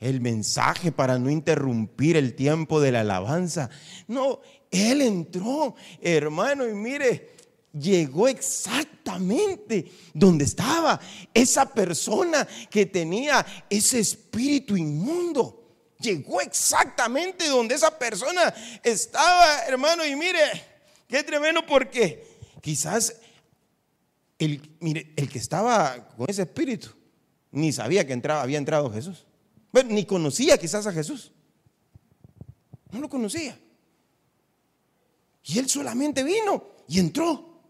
el 0.01 0.21
mensaje 0.21 0.93
para 0.93 1.19
no 1.19 1.31
interrumpir 1.31 2.17
el 2.17 2.35
tiempo 2.35 2.81
de 2.81 2.93
la 2.93 3.01
alabanza. 3.01 3.71
No, 4.07 4.41
él 4.71 5.01
entró, 5.01 5.75
hermano, 6.01 6.69
y 6.69 6.75
mire, 6.75 7.33
llegó 7.73 8.29
exactamente 8.29 9.91
donde 10.13 10.45
estaba 10.45 11.01
esa 11.33 11.73
persona 11.73 12.47
que 12.71 12.87
tenía 12.87 13.45
ese 13.71 13.99
espíritu 14.01 14.77
inmundo. 14.77 15.63
Llegó 15.99 16.41
exactamente 16.43 17.49
donde 17.49 17.75
esa 17.75 17.99
persona 17.99 18.53
estaba, 18.83 19.65
hermano, 19.67 20.05
y 20.05 20.15
mire, 20.15 20.74
qué 21.15 21.23
tremendo 21.23 21.65
porque 21.65 22.27
quizás 22.61 23.21
el, 24.41 24.61
el 24.81 25.29
que 25.29 25.39
estaba 25.39 26.09
con 26.09 26.29
ese 26.29 26.43
espíritu 26.43 26.89
ni 27.53 27.73
sabía 27.73 28.05
que 28.05 28.13
entraba, 28.13 28.43
había 28.43 28.59
entrado 28.59 28.91
Jesús 28.91 29.25
ni 29.83 30.05
conocía 30.07 30.59
quizás 30.59 30.89
a 30.89 30.93
Jesús. 30.93 31.31
No 32.91 32.99
lo 32.99 33.09
conocía. 33.09 33.57
Y 35.45 35.59
él 35.61 35.69
solamente 35.69 36.25
vino 36.25 36.65
y 36.89 36.99
entró. 36.99 37.63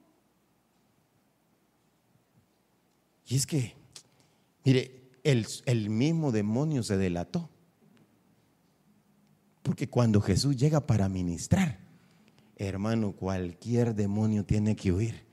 Y 3.27 3.37
es 3.37 3.47
que, 3.47 3.75
mire, 4.65 5.11
el, 5.23 5.47
el 5.67 5.91
mismo 5.91 6.33
demonio 6.33 6.83
se 6.83 6.97
delató. 6.97 7.51
Porque 9.63 9.89
cuando 9.91 10.23
Jesús 10.23 10.57
llega 10.57 10.87
para 10.87 11.11
ministrar, 11.11 11.84
hermano, 12.57 13.13
cualquier 13.13 13.95
demonio 13.95 14.45
tiene 14.45 14.77
que 14.77 14.93
huir. 14.93 15.25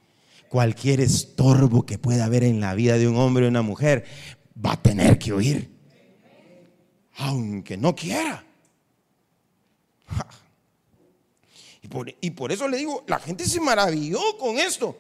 Cualquier 0.50 1.00
estorbo 1.00 1.86
que 1.86 1.98
pueda 1.98 2.26
haber 2.26 2.44
en 2.44 2.60
la 2.60 2.76
vida 2.76 2.98
de 2.98 3.08
un 3.08 3.16
hombre 3.16 3.46
o 3.46 3.50
una 3.50 3.62
mujer 3.62 4.06
va 4.64 4.74
a 4.74 4.82
tener 4.82 5.18
que 5.18 5.34
huir 5.34 5.72
aunque 7.18 7.78
no 7.78 7.96
quiera. 7.96 8.44
Y 12.22 12.32
por, 12.32 12.52
eso 12.52 12.68
le 12.68 12.78
digo, 12.78 13.04
la 13.08 13.20
gente 13.20 13.46
se 13.46 13.60
maravilló 13.60 14.38
con 14.38 14.58
esto. 14.58 14.98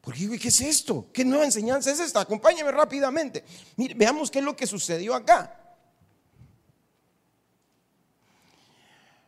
Porque 0.00 0.20
digo, 0.20 0.34
¿qué 0.40 0.48
es 0.48 0.60
esto? 0.60 1.08
¿Qué 1.12 1.24
nueva 1.24 1.44
enseñanza 1.44 1.90
es 1.90 2.00
esta? 2.00 2.20
Acompáñeme 2.20 2.70
rápidamente. 2.72 3.44
Mire, 3.76 3.94
veamos 3.94 4.30
qué 4.30 4.38
es 4.38 4.44
lo 4.44 4.56
que 4.56 4.66
sucedió 4.66 5.14
acá. 5.14 5.78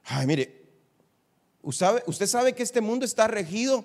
Ay, 0.04 0.26
mire, 0.26 0.57
usted 1.62 2.26
sabe, 2.26 2.54
que 2.54 2.62
este 2.62 2.80
mundo 2.80 3.04
está 3.04 3.26
regido 3.26 3.84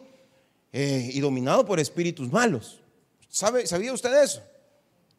eh, 0.72 1.10
y 1.14 1.20
dominado 1.20 1.66
por 1.66 1.80
espíritus 1.80 2.32
malos. 2.32 2.82
¿Sabe, 3.30 3.66
¿Sabía 3.68 3.94
usted 3.94 4.14
eso? 4.22 4.42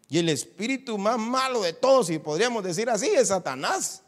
Y 0.08 0.18
el 0.18 0.28
espíritu 0.28 0.98
más 0.98 1.18
malo 1.18 1.62
de 1.62 1.72
todos, 1.72 2.06
si 2.08 2.18
podríamos 2.18 2.62
decir 2.62 2.88
así, 2.90 3.08
es 3.08 3.28
Satanás. 3.28 4.02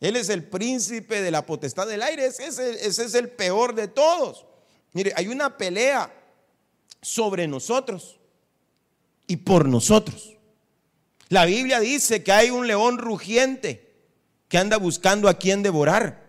Él 0.00 0.16
es 0.16 0.28
el 0.28 0.42
príncipe 0.42 1.22
de 1.22 1.30
la 1.30 1.46
potestad 1.46 1.86
del 1.86 2.02
aire, 2.02 2.26
es 2.26 2.40
ese 2.40 3.04
es 3.04 3.14
el 3.14 3.30
peor 3.30 3.74
de 3.74 3.86
todos. 3.86 4.46
Mire, 4.92 5.12
hay 5.16 5.28
una 5.28 5.56
pelea 5.56 6.12
sobre 7.00 7.46
nosotros 7.46 8.18
y 9.26 9.36
por 9.36 9.68
nosotros. 9.68 10.36
La 11.28 11.44
Biblia 11.44 11.80
dice 11.80 12.22
que 12.22 12.32
hay 12.32 12.50
un 12.50 12.66
león 12.66 12.98
rugiente 12.98 13.90
que 14.48 14.58
anda 14.58 14.76
buscando 14.76 15.28
a 15.28 15.38
quien 15.38 15.62
devorar. 15.62 16.21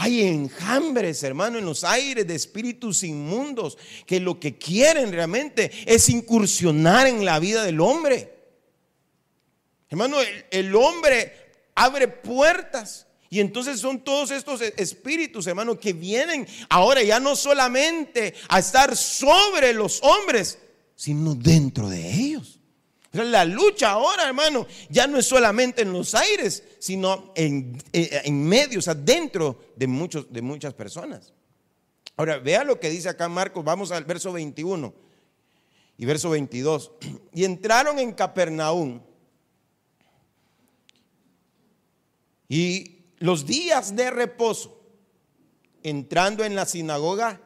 Hay 0.00 0.22
enjambres, 0.22 1.24
hermano, 1.24 1.58
en 1.58 1.64
los 1.64 1.82
aires 1.82 2.24
de 2.24 2.36
espíritus 2.36 3.02
inmundos 3.02 3.76
que 4.06 4.20
lo 4.20 4.38
que 4.38 4.56
quieren 4.56 5.10
realmente 5.10 5.72
es 5.86 6.08
incursionar 6.08 7.08
en 7.08 7.24
la 7.24 7.40
vida 7.40 7.64
del 7.64 7.80
hombre. 7.80 8.32
Hermano, 9.88 10.18
el, 10.52 10.76
hombre 10.76 11.32
abre 11.74 12.06
puertas 12.06 13.08
y 13.28 13.40
entonces 13.40 13.80
son 13.80 14.04
todos 14.04 14.30
estos 14.30 14.60
espíritus, 14.60 15.48
hermano, 15.48 15.80
que 15.80 15.92
vienen 15.92 16.46
ahora 16.68 17.02
ya 17.02 17.18
no 17.18 17.34
solamente 17.34 18.34
a 18.48 18.60
estar 18.60 18.96
sobre 18.96 19.72
los 19.72 20.00
hombres, 20.04 20.60
sino 20.94 21.34
dentro 21.34 21.88
de 21.88 22.08
ellos. 22.08 22.57
La 23.12 23.44
lucha 23.44 23.92
ahora, 23.92 24.26
hermano, 24.26 24.66
ya 24.90 25.06
no 25.06 25.18
es 25.18 25.26
solamente 25.26 25.82
en 25.82 25.92
los 25.92 26.14
aires, 26.14 26.62
sino 26.78 27.32
en, 27.34 27.82
en 27.92 28.46
medio, 28.46 28.80
o 28.80 28.82
sea, 28.82 28.94
dentro 28.94 29.72
de, 29.76 29.86
muchos, 29.86 30.30
de 30.30 30.42
muchas 30.42 30.74
personas. 30.74 31.32
Ahora, 32.16 32.38
vea 32.38 32.64
lo 32.64 32.78
que 32.78 32.90
dice 32.90 33.08
acá 33.08 33.28
Marcos, 33.28 33.64
vamos 33.64 33.92
al 33.92 34.04
verso 34.04 34.32
21 34.32 34.92
y 35.96 36.04
verso 36.04 36.30
22. 36.30 36.92
Y 37.32 37.44
entraron 37.44 37.98
en 37.98 38.12
Capernaum. 38.12 39.00
Y 42.48 42.98
los 43.18 43.46
días 43.46 43.94
de 43.94 44.10
reposo, 44.10 44.80
entrando 45.82 46.44
en 46.44 46.54
la 46.54 46.66
sinagoga, 46.66 47.40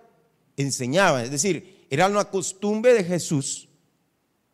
enseñaban. 0.57 1.25
Es 1.25 1.31
decir, 1.31 1.87
era 1.91 2.07
una 2.09 2.25
costumbre 2.25 2.95
de 2.95 3.05
Jesús 3.05 3.69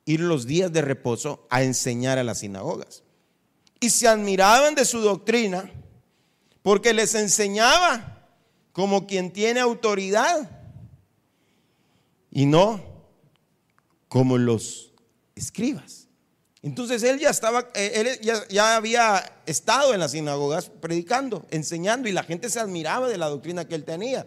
ir 0.09 0.21
los 0.21 0.47
días 0.47 0.73
de 0.73 0.81
reposo 0.81 1.47
a 1.51 1.63
enseñar 1.63 2.17
a 2.17 2.25
las 2.25 2.39
sinagogas. 2.39 3.03
Y 3.79 3.91
se 3.91 4.09
admiraban 4.09 4.75
de 4.75 4.87
su 4.87 5.01
doctrina 5.01 5.71
porque 6.63 6.95
les 6.95 7.15
enseñaba 7.15 8.27
como 8.73 9.07
quien 9.07 9.31
tiene 9.31 9.61
autoridad 9.61 10.51
y 12.31 12.47
no 12.47 12.81
como 14.09 14.39
los 14.39 14.95
escribas. 15.37 16.09
Entonces 16.63 17.03
él 17.03 17.19
ya 17.19 17.29
estaba, 17.29 17.69
eh, 17.75 17.93
él 17.95 18.49
ya, 18.49 18.77
había 18.77 19.43
estado 19.45 19.93
en 19.93 20.01
las 20.01 20.13
sinagogas 20.13 20.71
predicando, 20.71 21.45
enseñando 21.51 22.09
y 22.09 22.13
la 22.13 22.23
gente 22.23 22.49
se 22.49 22.61
admiraba 22.61 23.09
de 23.09 23.19
la 23.19 23.29
doctrina 23.29 23.69
que 23.69 23.75
él 23.75 23.85
tenía. 23.85 24.27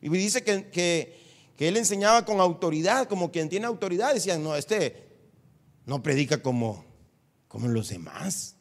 Y 0.00 0.10
dice 0.10 0.44
que, 0.44 0.68
que, 0.70 1.18
que 1.56 1.66
él 1.66 1.76
enseñaba 1.76 2.24
con 2.24 2.40
autoridad, 2.40 3.08
como 3.08 3.32
quien 3.32 3.48
tiene 3.48 3.66
autoridad. 3.66 4.14
Decían, 4.14 4.44
no, 4.44 4.54
este 4.54 5.07
no 5.88 6.02
predica 6.02 6.42
como, 6.42 6.84
como 7.48 7.66
los 7.66 7.88
demás. 7.88 8.56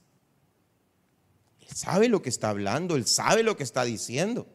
Él 1.60 1.76
sabe 1.76 2.08
lo 2.08 2.22
que 2.22 2.30
está 2.30 2.50
hablando, 2.50 2.96
él 2.96 3.06
sabe 3.06 3.44
lo 3.44 3.58
que 3.58 3.64
está 3.64 3.84
diciendo. 3.84 4.48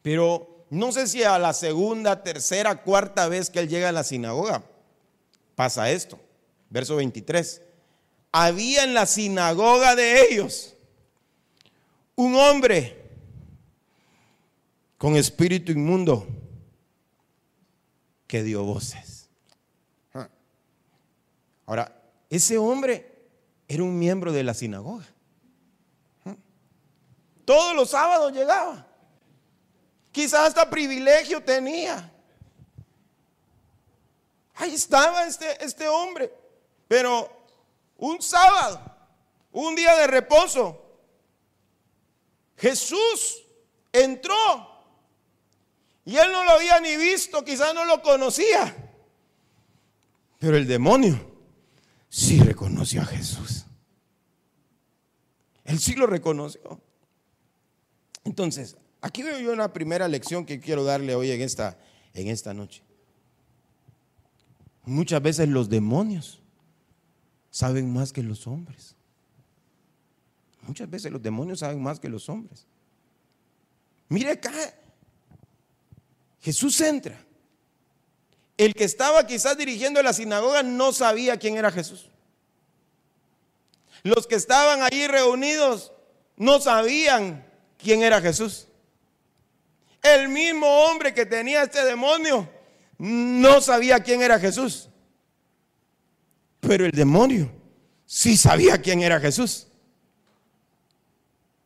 Pero 0.00 0.64
no 0.70 0.90
sé 0.90 1.06
si 1.06 1.22
a 1.24 1.38
la 1.38 1.52
segunda, 1.52 2.22
tercera, 2.22 2.82
cuarta 2.82 3.28
vez 3.28 3.50
que 3.50 3.58
él 3.60 3.68
llega 3.68 3.90
a 3.90 3.92
la 3.92 4.04
sinagoga 4.04 4.64
pasa 5.54 5.90
esto. 5.90 6.18
Verso 6.70 6.96
23. 6.96 7.60
Había 8.32 8.84
en 8.84 8.94
la 8.94 9.04
sinagoga 9.04 9.94
de 9.96 10.22
ellos 10.30 10.76
un 12.16 12.36
hombre 12.36 12.96
con 14.96 15.14
espíritu 15.14 15.72
inmundo 15.72 16.26
que 18.26 18.42
dio 18.42 18.64
voces. 18.64 19.07
Ahora, 21.68 21.92
ese 22.30 22.56
hombre 22.56 23.28
era 23.68 23.82
un 23.82 23.98
miembro 23.98 24.32
de 24.32 24.42
la 24.42 24.54
sinagoga. 24.54 25.04
Todos 27.44 27.76
los 27.76 27.90
sábados 27.90 28.32
llegaba. 28.32 28.86
Quizás 30.10 30.48
hasta 30.48 30.70
privilegio 30.70 31.42
tenía. 31.42 32.10
Ahí 34.54 34.72
estaba 34.72 35.26
este, 35.26 35.62
este 35.62 35.86
hombre. 35.88 36.32
Pero 36.88 37.30
un 37.98 38.22
sábado, 38.22 38.80
un 39.52 39.74
día 39.76 39.94
de 39.96 40.06
reposo, 40.06 40.82
Jesús 42.56 43.44
entró. 43.92 44.34
Y 46.06 46.16
él 46.16 46.32
no 46.32 46.44
lo 46.44 46.52
había 46.52 46.80
ni 46.80 46.96
visto, 46.96 47.44
quizás 47.44 47.74
no 47.74 47.84
lo 47.84 48.00
conocía. 48.00 48.74
Pero 50.38 50.56
el 50.56 50.66
demonio 50.66 51.27
sí 52.08 52.40
reconoció 52.40 53.02
a 53.02 53.06
Jesús. 53.06 53.66
Él 55.64 55.78
sí 55.78 55.94
lo 55.94 56.06
reconoció. 56.06 56.80
Entonces, 58.24 58.76
aquí 59.00 59.22
veo 59.22 59.38
yo 59.38 59.52
una 59.52 59.72
primera 59.72 60.08
lección 60.08 60.46
que 60.46 60.60
quiero 60.60 60.84
darle 60.84 61.14
hoy 61.14 61.30
en 61.30 61.42
esta, 61.42 61.78
en 62.14 62.28
esta 62.28 62.54
noche. 62.54 62.82
Muchas 64.84 65.20
veces 65.20 65.48
los 65.48 65.68
demonios 65.68 66.40
saben 67.50 67.92
más 67.92 68.12
que 68.12 68.22
los 68.22 68.46
hombres. 68.46 68.96
Muchas 70.66 70.88
veces 70.88 71.12
los 71.12 71.22
demonios 71.22 71.60
saben 71.60 71.82
más 71.82 72.00
que 72.00 72.08
los 72.08 72.28
hombres. 72.28 72.66
Mire 74.08 74.30
acá, 74.30 74.52
Jesús 76.40 76.80
entra 76.80 77.27
el 78.58 78.74
que 78.74 78.84
estaba 78.84 79.26
quizás 79.26 79.56
dirigiendo 79.56 80.02
la 80.02 80.12
sinagoga 80.12 80.62
no 80.64 80.92
sabía 80.92 81.38
quién 81.38 81.56
era 81.56 81.70
Jesús. 81.70 82.10
Los 84.02 84.26
que 84.26 84.34
estaban 84.34 84.82
allí 84.82 85.06
reunidos 85.06 85.92
no 86.36 86.60
sabían 86.60 87.46
quién 87.78 88.02
era 88.02 88.20
Jesús. 88.20 88.66
El 90.02 90.28
mismo 90.28 90.66
hombre 90.66 91.14
que 91.14 91.24
tenía 91.24 91.62
este 91.62 91.84
demonio 91.84 92.48
no 92.98 93.60
sabía 93.60 94.00
quién 94.00 94.22
era 94.22 94.40
Jesús. 94.40 94.88
Pero 96.60 96.84
el 96.84 96.92
demonio 96.92 97.50
sí 98.06 98.36
sabía 98.36 98.82
quién 98.82 99.02
era 99.02 99.20
Jesús. 99.20 99.68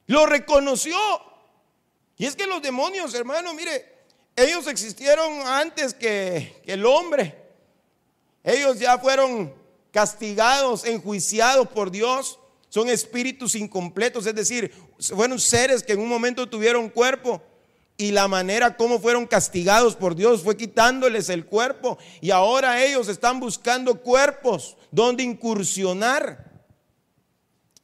Lo 0.07 0.26
reconoció. 0.26 0.96
Y 2.18 2.26
es 2.26 2.37
que 2.37 2.46
los 2.46 2.61
demonios, 2.61 3.14
hermano, 3.14 3.55
mire, 3.55 3.91
ellos 4.37 4.66
existieron 4.66 5.47
antes 5.47 5.95
que, 5.95 6.61
el 6.66 6.87
hombre. 6.87 7.37
Ellos 8.42 8.79
ya 8.79 8.99
fueron 8.99 9.55
castigados, 9.90 10.85
enjuiciados 10.85 11.68
por 11.68 11.90
Dios. 11.90 12.38
Son 12.68 12.88
espíritus 12.88 13.55
incompletos, 13.55 14.27
es 14.27 14.35
decir, 14.35 14.73
fueron 14.99 15.38
seres 15.38 15.83
que 15.83 15.92
en 15.92 16.01
un 16.01 16.09
momento 16.09 16.49
tuvieron 16.49 16.88
cuerpo 16.88 17.42
y 17.99 18.11
la 18.11 18.27
manera 18.29 18.77
como 18.77 18.99
fueron 18.99 19.27
castigados 19.27 19.95
por 19.95 20.16
Dios 20.16 20.42
fue 20.42 20.57
quitándoles 20.57 21.29
el 21.29 21.45
cuerpo 21.45 21.99
y 22.23 22.31
ahora 22.31 22.83
ellos 22.83 23.09
están 23.09 23.38
buscando 23.38 24.01
cuerpos 24.01 24.79
donde 24.90 25.23
incursionar. 25.23 26.51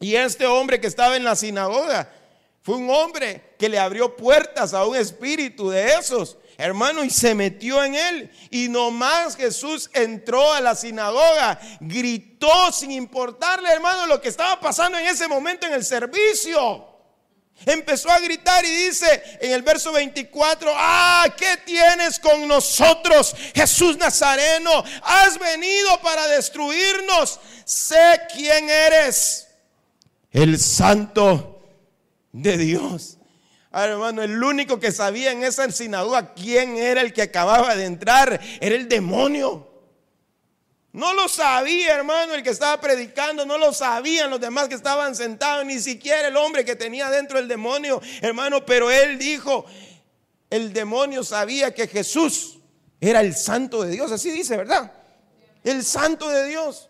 Y 0.00 0.14
este 0.14 0.46
hombre 0.46 0.80
que 0.80 0.86
estaba 0.86 1.16
en 1.16 1.24
la 1.24 1.36
sinagoga 1.36 2.10
fue 2.68 2.76
un 2.76 2.90
hombre 2.90 3.54
que 3.58 3.66
le 3.66 3.78
abrió 3.78 4.14
puertas 4.14 4.74
a 4.74 4.84
un 4.84 4.94
espíritu 4.94 5.70
de 5.70 5.94
esos, 5.94 6.36
hermano, 6.58 7.02
y 7.02 7.08
se 7.08 7.34
metió 7.34 7.82
en 7.82 7.94
él. 7.94 8.30
Y 8.50 8.68
nomás 8.68 9.36
Jesús 9.36 9.88
entró 9.94 10.52
a 10.52 10.60
la 10.60 10.74
sinagoga, 10.74 11.58
gritó 11.80 12.70
sin 12.70 12.90
importarle, 12.90 13.70
hermano, 13.70 14.06
lo 14.06 14.20
que 14.20 14.28
estaba 14.28 14.60
pasando 14.60 14.98
en 14.98 15.06
ese 15.06 15.26
momento 15.28 15.66
en 15.66 15.72
el 15.72 15.82
servicio. 15.82 16.86
Empezó 17.64 18.10
a 18.10 18.20
gritar 18.20 18.62
y 18.66 18.70
dice 18.70 19.38
en 19.40 19.52
el 19.52 19.62
verso 19.62 19.90
24, 19.90 20.70
ah, 20.76 21.24
¿qué 21.38 21.56
tienes 21.64 22.18
con 22.18 22.46
nosotros, 22.46 23.34
Jesús 23.54 23.96
Nazareno? 23.96 24.84
Has 25.04 25.38
venido 25.38 25.98
para 26.02 26.26
destruirnos. 26.26 27.40
Sé 27.64 28.20
quién 28.30 28.68
eres, 28.68 29.48
el 30.30 30.58
santo 30.60 31.57
de 32.32 32.56
Dios. 32.56 33.18
Ahora, 33.70 33.92
hermano, 33.92 34.22
el 34.22 34.42
único 34.42 34.80
que 34.80 34.92
sabía 34.92 35.30
en 35.30 35.44
esa 35.44 35.70
sinagoga 35.70 36.32
quién 36.34 36.76
era 36.76 37.00
el 37.00 37.12
que 37.12 37.22
acababa 37.22 37.76
de 37.76 37.84
entrar 37.84 38.40
era 38.60 38.74
el 38.74 38.88
demonio. 38.88 39.66
No 40.92 41.12
lo 41.12 41.28
sabía, 41.28 41.94
hermano, 41.94 42.34
el 42.34 42.42
que 42.42 42.50
estaba 42.50 42.80
predicando, 42.80 43.44
no 43.44 43.58
lo 43.58 43.74
sabían 43.74 44.30
los 44.30 44.40
demás 44.40 44.68
que 44.68 44.74
estaban 44.74 45.14
sentados, 45.14 45.66
ni 45.66 45.80
siquiera 45.80 46.28
el 46.28 46.36
hombre 46.36 46.64
que 46.64 46.76
tenía 46.76 47.10
dentro 47.10 47.38
el 47.38 47.46
demonio, 47.46 48.00
hermano, 48.22 48.64
pero 48.64 48.90
él 48.90 49.18
dijo, 49.18 49.66
el 50.48 50.72
demonio 50.72 51.22
sabía 51.22 51.74
que 51.74 51.86
Jesús 51.88 52.58
era 53.00 53.20
el 53.20 53.34
santo 53.36 53.82
de 53.82 53.90
Dios, 53.90 54.10
así 54.10 54.30
dice, 54.30 54.56
¿verdad? 54.56 54.92
El 55.62 55.84
santo 55.84 56.30
de 56.30 56.46
Dios. 56.46 56.88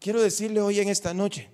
Quiero 0.00 0.20
decirle 0.20 0.60
hoy 0.60 0.80
en 0.80 0.88
esta 0.88 1.14
noche 1.14 1.48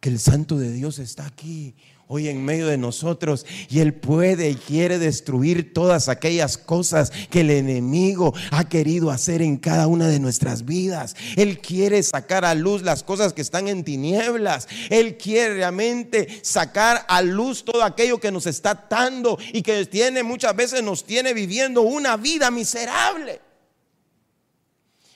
que 0.00 0.08
el 0.08 0.18
santo 0.18 0.58
de 0.58 0.72
Dios 0.72 0.98
está 0.98 1.26
aquí 1.26 1.74
hoy 2.08 2.28
en 2.28 2.42
medio 2.42 2.66
de 2.66 2.78
nosotros 2.78 3.44
y 3.68 3.80
Él 3.80 3.94
puede 3.94 4.50
y 4.50 4.54
quiere 4.54 4.98
destruir 4.98 5.74
todas 5.74 6.08
aquellas 6.08 6.56
cosas 6.56 7.10
que 7.30 7.42
el 7.42 7.50
enemigo 7.50 8.34
ha 8.50 8.68
querido 8.68 9.10
hacer 9.10 9.42
en 9.42 9.58
cada 9.58 9.86
una 9.86 10.08
de 10.08 10.18
nuestras 10.18 10.64
vidas. 10.64 11.14
Él 11.36 11.60
quiere 11.60 12.02
sacar 12.02 12.44
a 12.46 12.54
luz 12.54 12.82
las 12.82 13.02
cosas 13.02 13.34
que 13.34 13.42
están 13.42 13.68
en 13.68 13.84
tinieblas. 13.84 14.68
Él 14.88 15.18
quiere 15.18 15.54
realmente 15.54 16.40
sacar 16.42 17.04
a 17.08 17.20
luz 17.20 17.64
todo 17.64 17.84
aquello 17.84 18.18
que 18.18 18.32
nos 18.32 18.46
está 18.46 18.70
atando 18.70 19.38
y 19.52 19.62
que 19.62 19.84
tiene 19.84 20.22
muchas 20.22 20.56
veces 20.56 20.82
nos 20.82 21.04
tiene 21.04 21.34
viviendo 21.34 21.82
una 21.82 22.16
vida 22.16 22.50
miserable. 22.50 23.40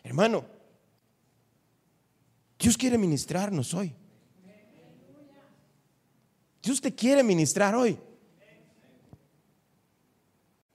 Hermano, 0.04 0.44
Dios 2.58 2.76
quiere 2.76 2.98
ministrarnos 2.98 3.72
hoy. 3.72 3.94
Dios 6.62 6.80
te 6.80 6.94
quiere 6.94 7.22
ministrar 7.22 7.74
hoy. 7.74 7.98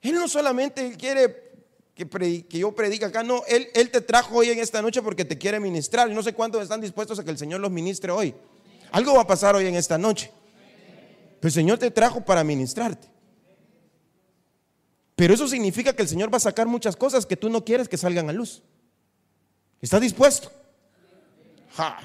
Él 0.00 0.14
no 0.14 0.28
solamente 0.28 0.96
quiere 0.96 1.48
que, 1.94 2.44
yo 2.50 2.74
predica 2.74 3.06
acá. 3.06 3.22
No, 3.22 3.42
él, 3.48 3.68
él 3.74 3.90
te 3.90 4.00
trajo 4.00 4.36
hoy 4.36 4.50
en 4.50 4.58
esta 4.58 4.82
noche 4.82 5.02
porque 5.02 5.24
te 5.24 5.38
quiere 5.38 5.58
ministrar. 5.58 6.10
Y 6.10 6.14
no 6.14 6.22
sé 6.22 6.32
cuántos 6.34 6.62
están 6.62 6.80
dispuestos 6.80 7.18
a 7.18 7.24
que 7.24 7.30
el 7.30 7.38
Señor 7.38 7.60
los 7.60 7.70
ministre 7.70 8.12
hoy. 8.12 8.34
Algo 8.92 9.14
va 9.14 9.22
a 9.22 9.26
pasar 9.26 9.56
hoy 9.56 9.66
en 9.66 9.74
esta 9.74 9.98
noche. 9.98 10.30
Pero 11.40 11.48
el 11.48 11.52
Señor 11.52 11.78
te 11.78 11.90
trajo 11.90 12.24
para 12.24 12.44
ministrarte. 12.44 13.08
Pero 15.16 15.34
eso 15.34 15.48
significa 15.48 15.94
que 15.94 16.02
el 16.02 16.08
Señor 16.08 16.32
va 16.32 16.36
a 16.36 16.40
sacar 16.40 16.66
muchas 16.66 16.94
cosas 16.96 17.26
que 17.26 17.36
tú 17.36 17.48
no 17.48 17.64
quieres 17.64 17.88
que 17.88 17.96
salgan 17.96 18.28
a 18.30 18.32
luz. 18.32 18.62
¿Está 19.80 19.98
dispuesto? 19.98 20.52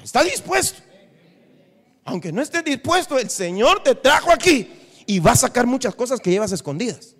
está 0.02 0.22
dispuesto. 0.22 0.82
Aunque 2.04 2.32
no 2.32 2.42
estés 2.42 2.64
dispuesto, 2.64 3.18
el 3.18 3.30
Señor 3.30 3.82
te 3.82 3.94
trajo 3.94 4.30
aquí 4.30 4.70
y 5.06 5.20
va 5.20 5.32
a 5.32 5.36
sacar 5.36 5.66
muchas 5.66 5.94
cosas 5.94 6.20
que 6.20 6.30
llevas 6.30 6.52
escondidas. 6.52 7.16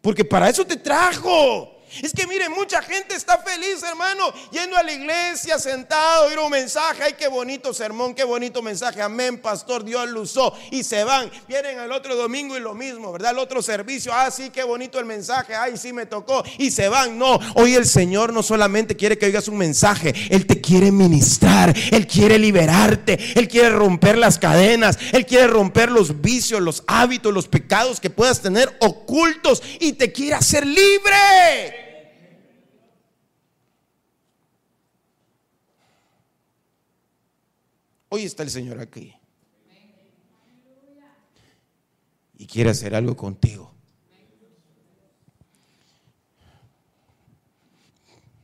Porque 0.00 0.24
para 0.24 0.48
eso 0.48 0.64
te 0.64 0.76
trajo. 0.76 1.77
Es 2.02 2.12
que 2.12 2.26
mire, 2.26 2.48
mucha 2.48 2.82
gente 2.82 3.14
está 3.14 3.38
feliz, 3.38 3.82
hermano, 3.82 4.32
yendo 4.50 4.76
a 4.76 4.82
la 4.82 4.92
iglesia, 4.92 5.58
sentado, 5.58 6.26
oír 6.26 6.38
un 6.38 6.50
mensaje. 6.50 7.02
Ay, 7.02 7.14
qué 7.18 7.28
bonito 7.28 7.72
sermón, 7.72 8.14
qué 8.14 8.24
bonito 8.24 8.62
mensaje. 8.62 9.02
Amén, 9.02 9.38
pastor, 9.38 9.84
Dios 9.84 10.08
lo 10.08 10.22
usó. 10.22 10.52
Y 10.70 10.84
se 10.84 11.04
van. 11.04 11.30
Vienen 11.46 11.78
al 11.78 11.92
otro 11.92 12.16
domingo 12.16 12.56
y 12.56 12.60
lo 12.60 12.74
mismo, 12.74 13.12
¿verdad? 13.12 13.32
El 13.32 13.38
otro 13.38 13.62
servicio. 13.62 14.12
Ah, 14.14 14.30
sí, 14.30 14.50
qué 14.50 14.62
bonito 14.62 14.98
el 14.98 15.04
mensaje. 15.04 15.54
Ay, 15.54 15.76
sí, 15.76 15.92
me 15.92 16.06
tocó. 16.06 16.44
Y 16.58 16.70
se 16.70 16.88
van. 16.88 17.18
No, 17.18 17.38
hoy 17.54 17.74
el 17.74 17.86
Señor 17.86 18.32
no 18.32 18.42
solamente 18.42 18.96
quiere 18.96 19.18
que 19.18 19.26
oigas 19.26 19.48
un 19.48 19.58
mensaje, 19.58 20.14
Él 20.30 20.46
te 20.46 20.60
quiere 20.60 20.92
ministrar. 20.92 21.74
Él 21.90 22.06
quiere 22.06 22.38
liberarte. 22.38 23.18
Él 23.34 23.48
quiere 23.48 23.70
romper 23.70 24.18
las 24.18 24.38
cadenas. 24.38 24.98
Él 25.12 25.26
quiere 25.26 25.46
romper 25.46 25.90
los 25.90 26.20
vicios, 26.20 26.60
los 26.60 26.82
hábitos, 26.86 27.32
los 27.32 27.48
pecados 27.48 28.00
que 28.00 28.10
puedas 28.10 28.40
tener 28.40 28.76
ocultos. 28.80 29.62
Y 29.80 29.92
te 29.94 30.12
quiere 30.12 30.34
hacer 30.34 30.66
libre. 30.66 31.77
Hoy 38.08 38.24
está 38.24 38.42
el 38.42 38.50
Señor 38.50 38.80
aquí. 38.80 39.14
Y 42.38 42.46
quiere 42.46 42.70
hacer 42.70 42.94
algo 42.94 43.16
contigo. 43.16 43.74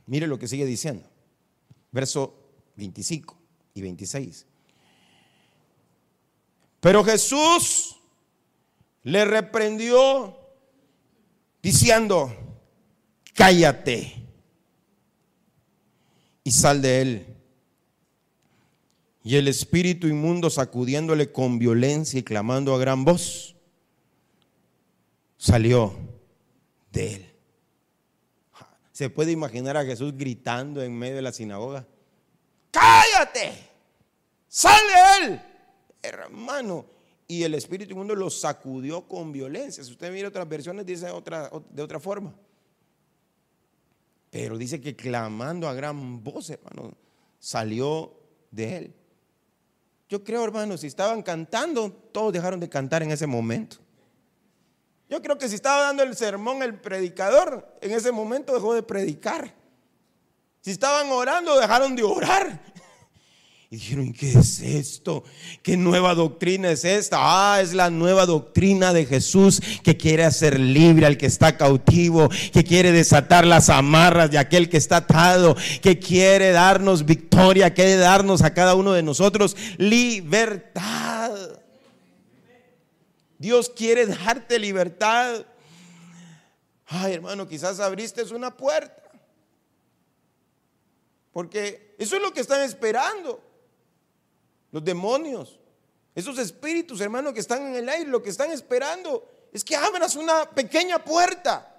Mire 0.06 0.26
lo 0.26 0.38
que 0.38 0.48
sigue 0.48 0.66
diciendo. 0.66 1.08
Verso 1.92 2.34
25 2.76 3.38
y 3.74 3.82
26. 3.82 4.46
Pero 6.80 7.02
Jesús 7.04 7.96
le 9.04 9.24
reprendió 9.24 10.36
diciendo, 11.62 12.34
cállate 13.32 14.22
y 16.42 16.50
sal 16.50 16.82
de 16.82 17.00
él. 17.00 17.33
Y 19.26 19.36
el 19.36 19.48
espíritu 19.48 20.06
inmundo 20.06 20.50
sacudiéndole 20.50 21.32
con 21.32 21.58
violencia 21.58 22.20
y 22.20 22.22
clamando 22.22 22.74
a 22.74 22.78
gran 22.78 23.06
voz, 23.06 23.56
salió 25.38 25.94
de 26.92 27.14
él. 27.14 27.26
Se 28.92 29.08
puede 29.08 29.32
imaginar 29.32 29.78
a 29.78 29.84
Jesús 29.84 30.14
gritando 30.14 30.82
en 30.82 30.96
medio 30.96 31.16
de 31.16 31.22
la 31.22 31.32
sinagoga, 31.32 31.86
cállate, 32.70 33.52
sale 34.46 34.92
él, 35.22 35.42
hermano. 36.02 36.84
Y 37.26 37.44
el 37.44 37.54
espíritu 37.54 37.92
inmundo 37.92 38.14
lo 38.14 38.28
sacudió 38.28 39.08
con 39.08 39.32
violencia. 39.32 39.82
Si 39.82 39.90
usted 39.90 40.12
mira 40.12 40.28
otras 40.28 40.46
versiones, 40.46 40.84
dice 40.84 41.10
otra, 41.10 41.50
de 41.70 41.82
otra 41.82 41.98
forma. 41.98 42.34
Pero 44.28 44.58
dice 44.58 44.82
que 44.82 44.94
clamando 44.94 45.66
a 45.66 45.72
gran 45.72 46.22
voz, 46.22 46.50
hermano, 46.50 46.94
salió 47.38 48.12
de 48.50 48.76
él. 48.76 48.94
Yo 50.08 50.22
creo, 50.22 50.44
hermanos, 50.44 50.80
si 50.80 50.86
estaban 50.86 51.22
cantando, 51.22 51.90
todos 51.90 52.32
dejaron 52.32 52.60
de 52.60 52.68
cantar 52.68 53.02
en 53.02 53.10
ese 53.10 53.26
momento. 53.26 53.78
Yo 55.08 55.20
creo 55.22 55.38
que 55.38 55.48
si 55.48 55.54
estaba 55.54 55.82
dando 55.82 56.02
el 56.02 56.16
sermón 56.16 56.62
el 56.62 56.80
predicador, 56.80 57.76
en 57.80 57.92
ese 57.92 58.12
momento 58.12 58.54
dejó 58.54 58.74
de 58.74 58.82
predicar. 58.82 59.54
Si 60.60 60.70
estaban 60.70 61.10
orando, 61.10 61.58
dejaron 61.58 61.94
de 61.94 62.02
orar. 62.02 62.60
Dijeron, 63.74 64.12
¿qué 64.12 64.30
es 64.30 64.60
esto? 64.60 65.24
¿Qué 65.60 65.76
nueva 65.76 66.14
doctrina 66.14 66.70
es 66.70 66.84
esta? 66.84 67.16
Ah, 67.18 67.60
es 67.60 67.74
la 67.74 67.90
nueva 67.90 68.24
doctrina 68.24 68.92
de 68.92 69.04
Jesús 69.04 69.60
que 69.82 69.96
quiere 69.96 70.22
hacer 70.22 70.60
libre 70.60 71.06
al 71.06 71.18
que 71.18 71.26
está 71.26 71.56
cautivo, 71.56 72.28
que 72.52 72.62
quiere 72.62 72.92
desatar 72.92 73.44
las 73.44 73.70
amarras 73.70 74.30
de 74.30 74.38
aquel 74.38 74.68
que 74.68 74.76
está 74.76 74.98
atado, 74.98 75.56
que 75.82 75.98
quiere 75.98 76.52
darnos 76.52 77.04
victoria, 77.04 77.74
quiere 77.74 77.96
darnos 77.96 78.42
a 78.42 78.54
cada 78.54 78.76
uno 78.76 78.92
de 78.92 79.02
nosotros 79.02 79.56
libertad. 79.76 81.32
Dios 83.38 83.72
quiere 83.74 84.06
darte 84.06 84.60
libertad. 84.60 85.44
Ay, 86.86 87.14
hermano, 87.14 87.48
quizás 87.48 87.80
abriste 87.80 88.22
una 88.34 88.56
puerta. 88.56 89.02
Porque 91.32 91.96
eso 91.98 92.14
es 92.14 92.22
lo 92.22 92.32
que 92.32 92.40
están 92.40 92.62
esperando 92.62 93.53
los 94.74 94.84
demonios, 94.84 95.60
esos 96.16 96.36
espíritus, 96.36 97.00
hermano, 97.00 97.32
que 97.32 97.38
están 97.38 97.64
en 97.64 97.76
el 97.76 97.88
aire, 97.88 98.10
lo 98.10 98.20
que 98.20 98.30
están 98.30 98.50
esperando 98.50 99.24
es 99.52 99.62
que 99.62 99.76
abras 99.76 100.16
una 100.16 100.50
pequeña 100.50 100.98
puerta 100.98 101.72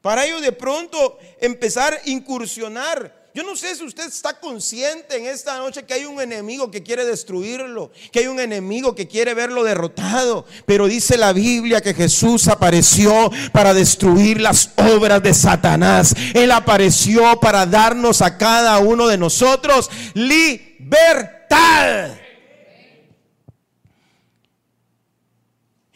para 0.00 0.24
ellos 0.24 0.40
de 0.42 0.52
pronto 0.52 1.18
empezar 1.40 1.94
a 1.94 2.08
incursionar 2.08 3.26
yo 3.36 3.42
no 3.42 3.54
sé 3.54 3.74
si 3.74 3.84
usted 3.84 4.06
está 4.06 4.40
consciente 4.40 5.18
en 5.18 5.26
esta 5.26 5.58
noche 5.58 5.84
que 5.84 5.92
hay 5.92 6.06
un 6.06 6.18
enemigo 6.22 6.70
que 6.70 6.82
quiere 6.82 7.04
destruirlo, 7.04 7.90
que 8.10 8.20
hay 8.20 8.28
un 8.28 8.40
enemigo 8.40 8.94
que 8.94 9.06
quiere 9.06 9.34
verlo 9.34 9.62
derrotado, 9.62 10.46
pero 10.64 10.86
dice 10.86 11.18
la 11.18 11.34
Biblia 11.34 11.82
que 11.82 11.92
Jesús 11.92 12.48
apareció 12.48 13.30
para 13.52 13.74
destruir 13.74 14.40
las 14.40 14.70
obras 14.76 15.22
de 15.22 15.34
Satanás. 15.34 16.14
Él 16.32 16.50
apareció 16.50 17.38
para 17.38 17.66
darnos 17.66 18.22
a 18.22 18.38
cada 18.38 18.78
uno 18.78 19.06
de 19.06 19.18
nosotros 19.18 19.90
libertad. 20.14 22.12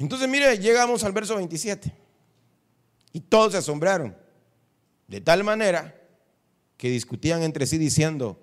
Entonces, 0.01 0.29
mire, 0.29 0.59
llegamos 0.59 1.05
al 1.05 1.13
verso 1.13 1.37
27. 1.37 1.93
Y 3.13 3.21
todos 3.21 3.53
se 3.53 3.59
asombraron. 3.59 4.17
De 5.07 5.21
tal 5.21 5.45
manera 5.45 5.95
que 6.79 6.89
discutían 6.89 7.43
entre 7.43 7.67
sí 7.67 7.77
diciendo, 7.77 8.41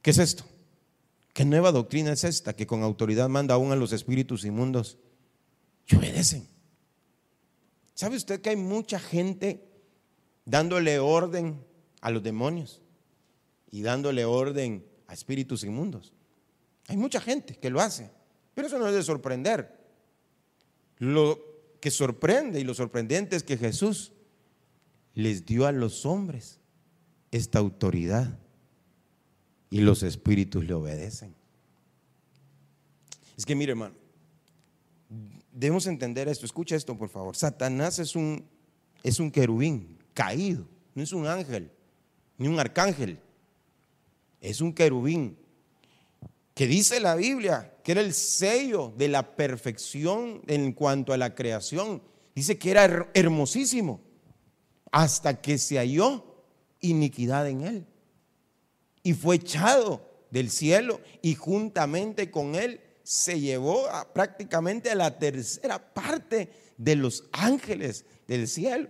¿qué 0.00 0.12
es 0.12 0.18
esto? 0.18 0.44
¿Qué 1.34 1.44
nueva 1.44 1.72
doctrina 1.72 2.12
es 2.12 2.24
esta 2.24 2.56
que 2.56 2.66
con 2.66 2.82
autoridad 2.82 3.28
manda 3.28 3.54
aún 3.54 3.70
a 3.70 3.76
los 3.76 3.92
espíritus 3.92 4.46
inmundos 4.46 4.96
y 5.86 5.96
obedecen? 5.96 6.48
¿Sabe 7.92 8.16
usted 8.16 8.40
que 8.40 8.50
hay 8.50 8.56
mucha 8.56 8.98
gente 8.98 9.68
dándole 10.46 11.00
orden 11.00 11.62
a 12.00 12.10
los 12.10 12.22
demonios 12.22 12.80
y 13.70 13.82
dándole 13.82 14.24
orden 14.24 14.86
a 15.06 15.12
espíritus 15.12 15.64
inmundos? 15.64 16.14
Hay 16.88 16.96
mucha 16.96 17.20
gente 17.20 17.56
que 17.56 17.68
lo 17.68 17.80
hace, 17.82 18.10
pero 18.54 18.68
eso 18.68 18.78
no 18.78 18.88
es 18.88 18.94
de 18.94 19.02
sorprender. 19.02 19.83
Lo 20.98 21.40
que 21.80 21.90
sorprende 21.90 22.60
y 22.60 22.64
lo 22.64 22.74
sorprendente 22.74 23.36
es 23.36 23.42
que 23.42 23.56
Jesús 23.56 24.12
les 25.14 25.44
dio 25.44 25.66
a 25.66 25.72
los 25.72 26.06
hombres 26.06 26.60
esta 27.30 27.58
autoridad 27.58 28.38
y 29.70 29.80
los 29.80 30.02
espíritus 30.02 30.64
le 30.64 30.74
obedecen. 30.74 31.34
Es 33.36 33.44
que 33.44 33.54
mire, 33.54 33.72
hermano, 33.72 33.94
debemos 35.52 35.86
entender 35.86 36.28
esto. 36.28 36.46
Escucha 36.46 36.76
esto, 36.76 36.96
por 36.96 37.08
favor. 37.08 37.36
Satanás 37.36 37.98
es 37.98 38.14
un, 38.14 38.44
es 39.02 39.18
un 39.18 39.30
querubín 39.30 39.98
caído, 40.12 40.66
no 40.94 41.02
es 41.02 41.12
un 41.12 41.26
ángel, 41.26 41.70
ni 42.38 42.48
un 42.48 42.58
arcángel. 42.58 43.18
Es 44.40 44.60
un 44.60 44.72
querubín 44.72 45.36
que 46.54 46.66
dice 46.66 47.00
la 47.00 47.16
Biblia 47.16 47.74
que 47.84 47.92
era 47.92 48.00
el 48.00 48.14
sello 48.14 48.92
de 48.96 49.08
la 49.08 49.36
perfección 49.36 50.40
en 50.46 50.72
cuanto 50.72 51.12
a 51.12 51.18
la 51.18 51.34
creación. 51.34 52.02
Dice 52.34 52.58
que 52.58 52.70
era 52.70 53.10
hermosísimo 53.12 54.00
hasta 54.90 55.40
que 55.40 55.58
se 55.58 55.76
halló 55.76 56.24
iniquidad 56.80 57.48
en 57.48 57.60
él. 57.60 57.86
Y 59.02 59.12
fue 59.12 59.36
echado 59.36 60.08
del 60.30 60.50
cielo 60.50 61.00
y 61.20 61.34
juntamente 61.34 62.30
con 62.30 62.54
él 62.54 62.80
se 63.02 63.38
llevó 63.38 63.86
prácticamente 64.14 64.90
a 64.90 64.94
la 64.94 65.18
tercera 65.18 65.92
parte 65.92 66.48
de 66.78 66.96
los 66.96 67.24
ángeles 67.32 68.06
del 68.26 68.48
cielo. 68.48 68.88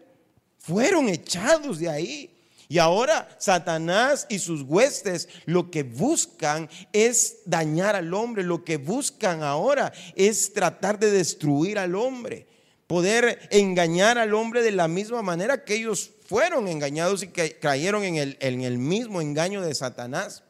Fueron 0.59 1.09
echados 1.09 1.81
de 1.81 1.89
ahí. 1.89 2.34
Y 2.69 2.79
ahora 2.79 3.29
Satanás 3.39 4.27
y 4.29 4.39
sus 4.39 4.63
huestes 4.63 5.29
lo 5.45 5.71
que 5.71 5.83
buscan 5.83 6.69
es 6.93 7.39
dañar 7.45 7.95
al 7.97 8.13
hombre, 8.15 8.43
lo 8.43 8.65
que 8.65 8.79
buscan 8.79 9.43
ahora 9.43 9.93
es 10.17 10.53
tratar 10.53 10.99
de 10.99 11.11
destruir 11.11 11.79
al 11.79 11.95
hombre, 11.95 12.47
poder 12.87 13.49
engañar 13.51 14.19
al 14.19 14.35
hombre 14.35 14.63
de 14.63 14.73
la 14.73 14.89
misma 14.89 15.23
manera 15.23 15.65
que 15.65 15.75
ellos 15.75 16.11
fueron 16.27 16.69
engañados 16.69 17.23
y 17.23 17.29
que 17.29 17.59
cayeron 17.59 18.05
en 18.05 18.17
el, 18.17 18.37
en 18.41 18.63
el 18.63 18.79
mismo 18.79 19.21
engaño 19.21 19.61
de 19.61 19.75
Satanás. 19.75 20.43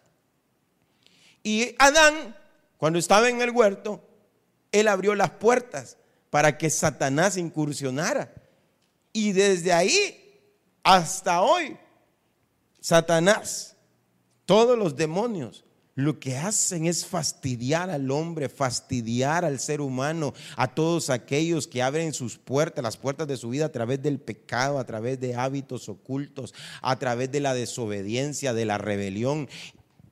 Y 1.43 1.75
Adán, 1.79 2.37
cuando 2.79 2.99
estaba 2.99 3.29
en 3.29 3.41
el 3.43 3.51
huerto, 3.51 4.03
él 4.71 4.89
abrió 4.89 5.15
las 5.15 5.31
puertas 5.31 5.97
para 6.31 6.59
que 6.59 6.71
Satanás 6.71 7.37
incursionara. 7.37 8.33
Y 9.12 9.33
desde 9.33 9.73
ahí 9.73 10.21
hasta 10.83 11.43
hoy, 11.43 11.77
Satanás, 12.85 13.78
todos 14.45 14.78
los 14.78 14.95
demonios, 14.95 15.64
lo 15.95 16.20
que 16.20 16.37
hacen 16.37 16.85
es 16.85 17.07
fastidiar 17.07 17.89
al 17.89 18.11
hombre, 18.11 18.51
fastidiar 18.51 19.43
al 19.47 19.59
ser 19.59 19.80
humano, 19.80 20.35
a 20.55 20.74
todos 20.74 21.09
aquellos 21.09 21.66
que 21.66 21.82
abren 21.82 22.12
sus 22.12 22.37
puertas, 22.37 22.85
las 22.85 22.99
puertas 22.99 23.26
de 23.26 23.39
su 23.39 23.49
vida 23.49 23.64
a 23.64 23.72
través 23.72 24.03
del 24.03 24.20
pecado, 24.20 24.78
a 24.78 24.85
través 24.85 25.18
de 25.18 25.35
hábitos 25.35 25.89
ocultos, 25.89 26.53
a 26.82 26.99
través 26.99 27.32
de 27.32 27.41
la 27.41 27.55
desobediencia, 27.55 28.53
de 28.53 28.66
la 28.66 28.76
rebelión 28.76 29.49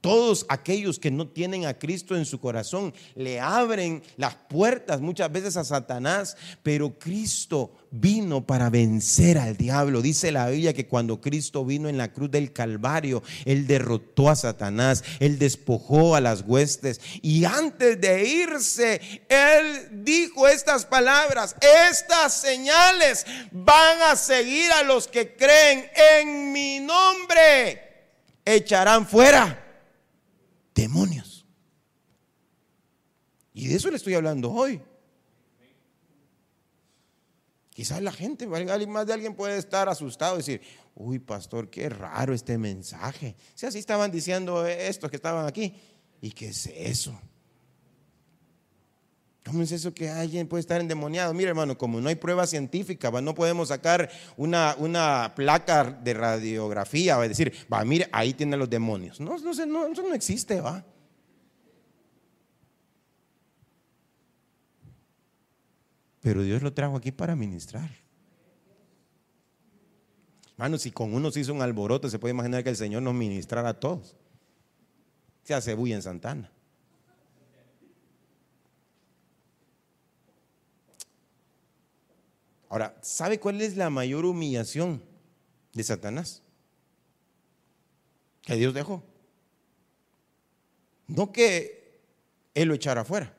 todos 0.02 0.44
aquellos 0.48 0.98
que 0.98 1.12
no 1.12 1.28
tienen 1.28 1.64
a 1.64 1.78
Cristo 1.78 2.16
en 2.16 2.26
su 2.26 2.40
corazón 2.40 2.92
le 3.14 3.40
abren 3.40 4.02
las 4.16 4.34
puertas 4.34 5.00
muchas 5.00 5.30
veces 5.30 5.56
a 5.56 5.64
Satanás, 5.64 6.36
pero 6.62 6.98
Cristo 6.98 7.72
vino 7.92 8.44
para 8.44 8.68
vencer 8.68 9.38
al 9.38 9.56
diablo. 9.56 10.02
Dice 10.02 10.32
la 10.32 10.48
Biblia 10.48 10.74
que 10.74 10.88
cuando 10.88 11.20
Cristo 11.20 11.64
vino 11.64 11.88
en 11.88 11.98
la 11.98 12.12
cruz 12.12 12.32
del 12.32 12.52
Calvario, 12.52 13.22
Él 13.44 13.68
derrotó 13.68 14.28
a 14.28 14.34
Satanás, 14.34 15.04
Él 15.20 15.38
despojó 15.38 16.16
a 16.16 16.20
las 16.20 16.42
huestes 16.42 17.00
y 17.22 17.44
antes 17.44 18.00
de 18.00 18.24
irse, 18.26 19.00
Él 19.28 20.04
dijo 20.04 20.48
estas 20.48 20.84
palabras, 20.84 21.54
estas 21.88 22.34
señales 22.34 23.24
van 23.52 24.02
a 24.10 24.16
seguir 24.16 24.72
a 24.72 24.82
los 24.82 25.06
que 25.06 25.36
creen 25.36 25.88
en 26.18 26.52
mi 26.52 26.80
nombre, 26.80 28.08
echarán 28.44 29.06
fuera 29.06 29.62
demonios. 30.74 31.46
Y 33.54 33.68
de 33.68 33.76
eso 33.76 33.90
le 33.90 33.96
estoy 33.96 34.14
hablando 34.14 34.50
hoy. 34.50 34.80
Quizás 37.70 38.02
la 38.02 38.12
gente, 38.12 38.46
más 38.46 39.06
de 39.06 39.12
alguien 39.12 39.34
puede 39.34 39.56
estar 39.56 39.88
asustado 39.88 40.34
y 40.34 40.38
decir, 40.38 40.60
uy, 40.94 41.18
pastor, 41.18 41.70
qué 41.70 41.88
raro 41.88 42.34
este 42.34 42.58
mensaje. 42.58 43.34
Si 43.54 43.64
así 43.64 43.78
estaban 43.78 44.10
diciendo 44.10 44.66
estos 44.66 45.10
que 45.10 45.16
estaban 45.16 45.46
aquí. 45.46 45.74
¿Y 46.20 46.30
qué 46.32 46.48
es 46.48 46.66
eso? 46.66 47.18
¿Cómo 49.44 49.62
es 49.62 49.72
eso 49.72 49.92
que 49.92 50.08
alguien 50.08 50.46
puede 50.46 50.60
estar 50.60 50.80
endemoniado? 50.80 51.34
Mire, 51.34 51.48
hermano, 51.48 51.76
como 51.76 52.00
no 52.00 52.08
hay 52.08 52.14
prueba 52.14 52.46
científica, 52.46 53.10
no 53.10 53.34
podemos 53.34 53.68
sacar 53.68 54.08
una, 54.36 54.76
una 54.78 55.32
placa 55.34 55.84
de 55.84 56.14
radiografía, 56.14 57.16
va 57.16 57.24
a 57.24 57.28
decir, 57.28 57.52
va, 57.72 57.84
mire, 57.84 58.08
ahí 58.12 58.34
tienen 58.34 58.60
los 58.60 58.70
demonios. 58.70 59.20
No, 59.20 59.36
no, 59.38 59.66
no, 59.66 59.86
eso 59.86 60.02
no 60.02 60.14
existe, 60.14 60.60
va. 60.60 60.84
Pero 66.20 66.42
Dios 66.42 66.62
lo 66.62 66.72
trajo 66.72 66.96
aquí 66.96 67.10
para 67.10 67.34
ministrar. 67.34 67.90
Hermano, 70.52 70.78
si 70.78 70.92
con 70.92 71.12
uno 71.12 71.32
se 71.32 71.40
hizo 71.40 71.52
un 71.52 71.62
alboroto, 71.62 72.08
se 72.08 72.20
puede 72.20 72.32
imaginar 72.32 72.62
que 72.62 72.70
el 72.70 72.76
Señor 72.76 73.02
nos 73.02 73.14
ministrara 73.14 73.70
a 73.70 73.80
todos. 73.80 74.14
Se 75.42 75.52
hace 75.52 75.74
bulla 75.74 75.96
en 75.96 76.02
Santana. 76.02 76.52
Ahora, 82.72 82.96
¿sabe 83.02 83.38
cuál 83.38 83.60
es 83.60 83.76
la 83.76 83.90
mayor 83.90 84.24
humillación 84.24 85.02
de 85.74 85.84
Satanás? 85.84 86.40
Que 88.40 88.54
Dios 88.56 88.72
dejó. 88.72 89.04
No 91.06 91.32
que 91.32 92.00
Él 92.54 92.68
lo 92.68 92.74
echara 92.74 93.02
afuera. 93.02 93.36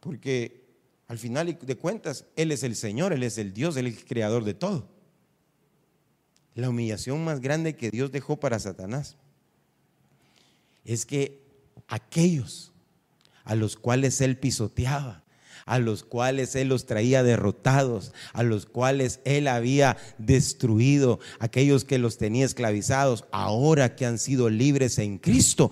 Porque 0.00 0.62
al 1.06 1.16
final 1.16 1.58
de 1.58 1.76
cuentas, 1.78 2.26
Él 2.36 2.52
es 2.52 2.64
el 2.64 2.76
Señor, 2.76 3.14
Él 3.14 3.22
es 3.22 3.38
el 3.38 3.54
Dios, 3.54 3.78
Él 3.78 3.86
es 3.86 3.96
el 3.96 4.04
creador 4.04 4.44
de 4.44 4.52
todo. 4.52 4.86
La 6.54 6.68
humillación 6.68 7.24
más 7.24 7.40
grande 7.40 7.76
que 7.76 7.90
Dios 7.90 8.12
dejó 8.12 8.38
para 8.38 8.58
Satanás 8.58 9.16
es 10.84 11.06
que 11.06 11.40
aquellos 11.88 12.72
a 13.44 13.54
los 13.54 13.76
cuales 13.76 14.20
Él 14.20 14.36
pisoteaba, 14.36 15.24
a 15.70 15.78
los 15.78 16.02
cuales 16.02 16.56
Él 16.56 16.68
los 16.68 16.84
traía 16.84 17.22
derrotados, 17.22 18.12
a 18.32 18.42
los 18.42 18.66
cuales 18.66 19.20
Él 19.24 19.46
había 19.46 19.96
destruido, 20.18 21.20
aquellos 21.38 21.84
que 21.84 21.98
los 21.98 22.18
tenía 22.18 22.44
esclavizados, 22.44 23.24
ahora 23.30 23.94
que 23.94 24.04
han 24.04 24.18
sido 24.18 24.50
libres 24.50 24.98
en 24.98 25.18
Cristo. 25.18 25.70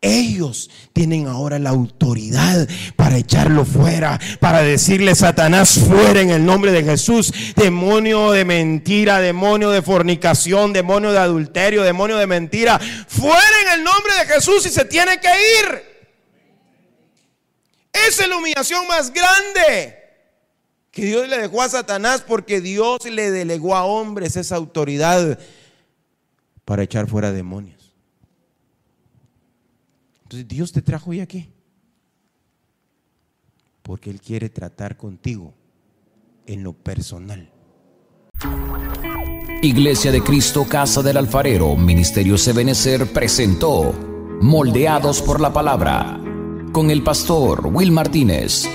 Ellos 0.00 0.70
tienen 0.92 1.26
ahora 1.26 1.58
la 1.58 1.70
autoridad 1.70 2.68
para 2.94 3.16
echarlo 3.16 3.64
fuera, 3.64 4.20
para 4.38 4.62
decirle 4.62 5.16
Satanás 5.16 5.76
fuera 5.88 6.20
en 6.20 6.30
el 6.30 6.46
nombre 6.46 6.70
de 6.70 6.84
Jesús, 6.84 7.32
demonio 7.56 8.30
de 8.30 8.44
mentira, 8.44 9.18
demonio 9.18 9.70
de 9.70 9.82
fornicación, 9.82 10.72
demonio 10.72 11.10
de 11.10 11.18
adulterio, 11.18 11.82
demonio 11.82 12.16
de 12.16 12.28
mentira, 12.28 12.78
fuera 13.08 13.60
en 13.66 13.80
el 13.80 13.84
nombre 13.84 14.12
de 14.20 14.34
Jesús 14.34 14.64
y 14.66 14.68
se 14.68 14.84
tiene 14.84 15.18
que 15.18 15.28
ir. 15.28 15.91
Esa 17.92 18.22
es 18.22 18.28
la 18.28 18.36
humillación 18.36 18.86
más 18.88 19.12
grande 19.12 19.98
que 20.90 21.04
Dios 21.04 21.28
le 21.28 21.38
dejó 21.38 21.62
a 21.62 21.68
Satanás 21.68 22.22
porque 22.26 22.60
Dios 22.60 23.04
le 23.04 23.30
delegó 23.30 23.74
a 23.74 23.84
hombres 23.84 24.36
esa 24.36 24.56
autoridad 24.56 25.38
para 26.64 26.82
echar 26.82 27.08
fuera 27.08 27.32
demonios. 27.32 27.94
Entonces 30.24 30.48
Dios 30.48 30.72
te 30.72 30.82
trajo 30.82 31.10
hoy 31.10 31.20
aquí 31.20 31.50
porque 33.82 34.10
Él 34.10 34.20
quiere 34.20 34.48
tratar 34.48 34.96
contigo 34.96 35.54
en 36.46 36.62
lo 36.62 36.72
personal. 36.72 37.50
Iglesia 39.62 40.10
de 40.10 40.22
Cristo, 40.22 40.66
Casa 40.68 41.02
del 41.02 41.16
Alfarero, 41.16 41.76
Ministerio 41.76 42.36
Sebenecer 42.36 43.12
presentó 43.12 43.92
Moldeados 44.40 45.22
por 45.22 45.40
la 45.40 45.52
Palabra 45.52 46.21
con 46.72 46.90
el 46.90 47.02
pastor 47.02 47.66
Will 47.66 47.92
Martínez. 47.92 48.66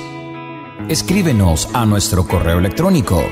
Escríbenos 0.87 1.67
a 1.73 1.85
nuestro 1.85 2.27
correo 2.27 2.59
electrónico. 2.59 3.23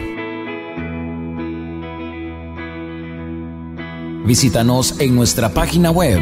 Visítanos 4.26 5.00
en 5.00 5.16
nuestra 5.16 5.50
página 5.54 5.92
web. 5.92 6.20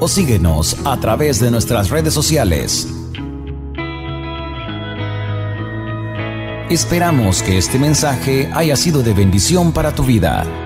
O 0.00 0.08
síguenos 0.08 0.76
a 0.84 0.98
través 0.98 1.38
de 1.38 1.52
nuestras 1.52 1.88
redes 1.88 2.12
sociales. 2.12 2.88
Esperamos 6.68 7.44
que 7.44 7.58
este 7.58 7.78
mensaje 7.78 8.50
haya 8.52 8.74
sido 8.74 9.04
de 9.04 9.14
bendición 9.14 9.70
para 9.70 9.94
tu 9.94 10.02
vida. 10.02 10.65